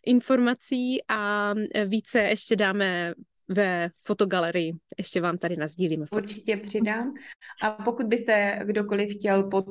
informací 0.07 0.99
a 1.09 1.55
eh, 1.74 1.85
více 1.85 2.20
ještě 2.20 2.57
dám 2.57 2.74
dáme 2.75 3.14
ve 3.49 3.91
fotogalerii. 4.03 4.72
Ještě 4.99 5.20
vám 5.20 5.39
tady 5.39 5.57
nazdílíme. 5.57 6.07
Určitě 6.12 6.57
přidám. 6.57 7.14
A 7.62 7.70
pokud 7.70 8.07
by 8.07 8.18
se 8.18 8.59
kdokoliv 8.64 9.12
chtěl 9.12 9.43
pod 9.43 9.66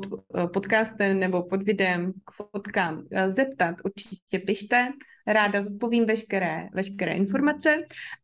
podcastem 0.54 1.20
nebo 1.20 1.44
pod 1.44 1.64
videem 1.64 2.14
k 2.14 2.32
fotkám 2.32 3.04
eh, 3.12 3.30
zeptat, 3.30 3.76
určitě 3.86 4.40
pište. 4.46 4.88
Ráda 5.28 5.62
zodpovím 5.62 6.06
veškeré, 6.06 6.68
veškeré 6.74 7.14
informace 7.14 7.78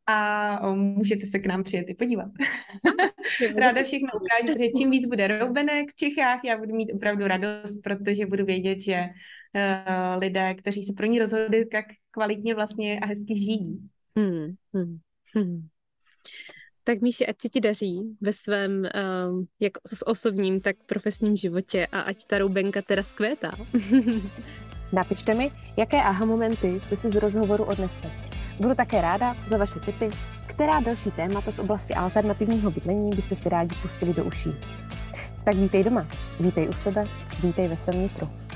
a 0.07 0.59
eh, 0.63 0.75
můžete 0.75 1.25
se 1.25 1.39
k 1.39 1.45
nám 1.45 1.63
přijet 1.63 1.89
i 1.89 1.93
podívat. 1.93 2.27
Ráda 3.55 3.83
všechno 3.83 4.09
ukážu, 4.15 4.53
protože 4.53 4.69
čím 4.77 4.91
víc 4.91 5.05
bude 5.07 5.27
roubenek 5.27 5.89
v 5.91 5.95
Čechách, 5.95 6.39
já 6.45 6.57
budu 6.57 6.75
mít 6.75 6.93
opravdu 6.93 7.27
radost, 7.27 7.79
protože 7.83 8.25
budu 8.25 8.45
vědět, 8.45 8.79
že 8.79 8.99
uh, 9.01 10.21
lidé, 10.21 10.53
kteří 10.53 10.83
se 10.83 10.93
pro 10.93 11.05
ní 11.05 11.19
rozhodli, 11.19 11.65
tak 11.65 11.85
kvalitně 12.11 12.55
vlastně 12.55 12.99
a 12.99 13.05
hezky 13.05 13.35
žijí. 13.37 13.89
Hmm, 14.19 14.55
hmm, 14.73 14.97
hmm. 15.35 15.67
Tak 16.83 17.01
Míši, 17.01 17.27
ať 17.27 17.41
se 17.41 17.49
ti 17.49 17.59
daří 17.61 18.17
ve 18.21 18.33
svém, 18.33 18.71
um, 18.71 19.47
jak 19.59 19.73
s 19.87 20.07
osobním, 20.07 20.61
tak 20.61 20.75
profesním 20.85 21.37
životě 21.37 21.87
a 21.91 22.01
ať 22.01 22.25
ta 22.25 22.37
roubenka 22.37 22.81
teda 22.81 23.03
zkvétá. 23.03 23.51
Napište 24.93 25.33
mi, 25.33 25.51
jaké 25.77 25.97
aha 25.97 26.25
momenty 26.25 26.81
jste 26.81 26.95
si 26.95 27.09
z 27.09 27.15
rozhovoru 27.15 27.63
odnesli. 27.63 28.09
Budu 28.59 28.75
také 28.75 29.01
ráda 29.01 29.35
za 29.47 29.57
vaše 29.57 29.79
tipy, 29.79 30.09
která 30.47 30.79
další 30.79 31.11
témata 31.11 31.51
z 31.51 31.59
oblasti 31.59 31.93
alternativního 31.93 32.71
bydlení 32.71 33.09
byste 33.09 33.35
si 33.35 33.49
rádi 33.49 33.75
pustili 33.81 34.13
do 34.13 34.23
uší. 34.23 34.49
Tak 35.45 35.55
vítej 35.55 35.83
doma, 35.83 36.07
vítej 36.39 36.69
u 36.69 36.73
sebe, 36.73 37.07
vítej 37.43 37.67
ve 37.67 37.77
svém 37.77 38.01
nitru. 38.01 38.48